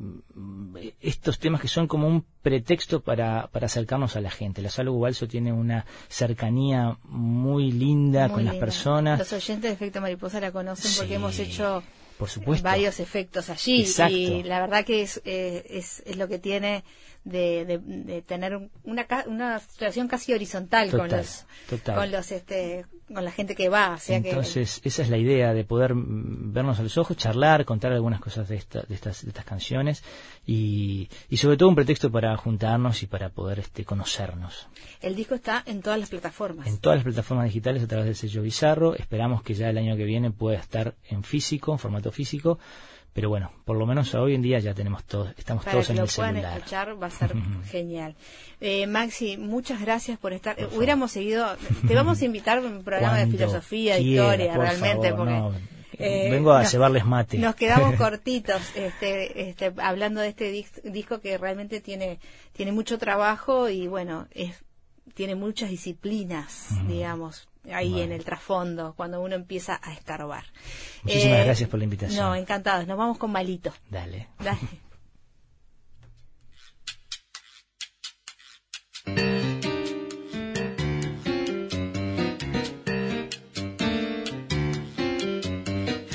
estos 1.02 1.40
temas 1.40 1.62
que 1.62 1.68
son 1.68 1.88
como 1.88 2.08
un 2.08 2.26
pretexto 2.42 3.02
para, 3.02 3.48
para 3.48 3.66
acercarnos 3.66 4.16
a 4.16 4.22
la 4.22 4.30
gente. 4.30 4.62
La 4.62 4.70
sala 4.70 4.92
Balso 4.92 5.28
tiene 5.28 5.52
una 5.52 5.86
cercanía 6.08 6.98
muy 7.04 7.72
linda 7.72 8.28
Muy 8.28 8.36
con 8.36 8.46
las 8.46 8.56
personas. 8.56 9.20
Los 9.20 9.34
oyentes 9.34 9.70
de 9.70 9.74
Efecto 9.74 10.02
Mariposa 10.02 10.40
la 10.40 10.52
conocen 10.52 10.92
Sí, 10.92 11.00
porque 11.00 11.16
hemos 11.16 11.38
hecho 11.40 11.84
por 12.18 12.30
supuesto. 12.30 12.64
varios 12.64 13.00
efectos 13.00 13.50
allí 13.50 13.82
Exacto. 13.82 14.16
y 14.16 14.44
la 14.44 14.60
verdad 14.60 14.86
que 14.86 15.04
es, 15.04 15.22
eh, 15.26 15.66
es, 15.70 16.02
es 16.06 16.18
lo 16.18 16.28
que 16.28 16.40
tiene 16.40 16.84
de, 17.24 17.66
de- 17.66 17.78
de 17.80 18.22
tener 18.22 18.70
una, 18.84 19.06
una 19.28 19.60
situación 19.60 20.08
casi 20.08 20.34
horizontal 20.34 20.90
con 20.92 21.10
los 21.10 21.46
total. 21.70 21.96
con 21.96 22.12
los 22.12 22.32
este 22.32 22.86
con 23.14 23.24
la 23.24 23.32
gente 23.32 23.56
que 23.56 23.70
va 23.70 23.94
o 23.94 23.98
sea 23.98 24.22
que 24.22 24.30
Entonces, 24.30 24.82
esa 24.84 25.02
es 25.02 25.10
la 25.10 25.18
idea 25.18 25.54
de 25.54 25.64
poder 25.64 25.94
mm, 25.94 26.52
vernos 26.54 26.80
a 26.80 26.84
los 26.84 26.98
ojos, 26.98 27.16
charlar, 27.16 27.64
contar 27.66 27.94
algunas 27.94 28.20
cosas 28.20 28.50
de, 28.50 28.56
esta- 28.58 28.82
de, 28.82 28.96
estas, 28.96 29.24
de 29.24 29.30
estas 29.30 29.46
canciones 29.46 30.04
y, 30.46 31.10
y 31.30 31.38
sobre 31.38 31.56
todo 31.58 31.70
un 31.70 31.76
pretexto 31.76 32.12
para 32.12 32.36
juntarnos 32.38 33.04
y 33.04 33.08
para 33.08 33.30
poder 33.30 33.60
este, 33.60 33.86
conocernos. 33.86 34.68
el 35.02 35.16
disco 35.16 35.36
está 35.36 35.64
en 35.66 35.82
todas 35.82 36.00
las 36.00 36.10
plataformas 36.10 36.68
En 36.68 36.78
todas 36.80 36.98
las 36.98 37.04
plataformas 37.06 37.46
digitales 37.46 37.84
a 37.84 37.88
través 37.88 38.06
del 38.08 38.16
sello 38.16 38.42
Bizarro. 38.42 38.96
Esperamos 38.96 39.42
que 39.44 39.54
ya 39.54 39.70
el 39.70 39.78
año 39.78 39.96
que 39.96 40.04
viene 40.06 40.32
pueda 40.32 40.58
estar 40.60 40.96
en 41.10 41.24
físico, 41.24 41.72
en 41.74 41.80
formato 41.80 42.12
físico. 42.12 42.60
Pero 43.18 43.30
bueno, 43.30 43.52
por 43.66 43.78
lo 43.78 43.88
menos 43.88 44.14
hoy 44.14 44.36
en 44.36 44.44
día 44.44 44.60
ya 44.60 44.76
tenemos 44.76 45.04
todos, 45.04 45.34
estamos 45.40 45.64
para 45.64 45.72
todos 45.72 45.88
que 45.88 45.94
en 45.94 45.98
lo 45.98 46.04
el 46.04 46.10
puedan 46.16 46.36
celular. 46.36 46.58
escuchar 46.60 47.02
va 47.02 47.08
a 47.08 47.10
ser 47.10 47.34
genial. 47.72 48.16
Eh, 48.62 48.86
Maxi, 48.86 49.38
muchas 49.38 49.82
gracias 49.82 50.20
por 50.20 50.34
estar. 50.34 50.60
Eh, 50.60 50.68
hubiéramos 50.76 51.12
seguido, 51.14 51.48
te 51.88 51.96
vamos 51.96 52.22
a 52.22 52.26
invitar 52.26 52.60
a 52.60 52.62
un 52.62 52.84
programa 52.84 53.18
de 53.18 53.26
filosofía, 53.26 53.96
de 53.96 54.02
quiera, 54.04 54.24
historia, 54.36 54.54
por 54.54 54.62
realmente, 54.66 55.10
favor, 55.10 55.18
porque 55.26 55.32
no. 55.34 55.54
eh, 56.06 56.28
Vengo 56.30 56.52
a 56.54 56.62
nos- 56.62 56.70
cebarles 56.70 57.06
mate. 57.06 57.40
Nos 57.40 57.56
quedamos 57.56 57.96
cortitos, 57.98 58.62
este, 58.76 59.50
este, 59.50 59.74
hablando 59.82 60.22
de 60.22 60.28
este 60.28 60.54
dis- 60.54 60.84
disco 60.84 61.20
que 61.20 61.40
realmente 61.40 61.82
tiene, 61.82 62.20
tiene 62.54 62.72
mucho 62.72 63.00
trabajo 63.00 63.68
y 63.68 63.88
bueno, 63.88 64.28
es, 64.30 64.54
tiene 65.14 65.36
muchas 65.36 65.70
disciplinas, 65.70 66.70
digamos, 66.88 67.48
ahí 67.72 67.90
Bueno. 67.92 68.04
en 68.06 68.12
el 68.14 68.24
trasfondo, 68.26 68.94
cuando 68.96 69.22
uno 69.22 69.36
empieza 69.36 69.80
a 69.82 69.94
escarbar. 69.94 70.46
Muchísimas 71.04 71.40
Eh, 71.40 71.44
gracias 71.46 71.70
por 71.70 71.80
la 71.80 71.84
invitación. 71.86 72.26
No, 72.26 72.36
encantados. 72.36 72.88
Nos 72.88 72.98
vamos 72.98 73.18
con 73.18 73.32
Malito. 73.32 73.74
Dale. 73.90 74.28
Dale. 74.40 74.60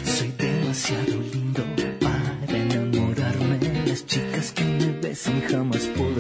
Soy 0.05 0.33
demasiado 0.39 1.21
lindo 1.33 1.63
para 2.01 2.57
enamorarme. 2.57 3.59
Las 3.87 4.07
chicas 4.07 4.53
que 4.53 4.65
me 4.65 4.87
besan 5.01 5.41
jamás 5.43 5.87
podrán 5.97 6.12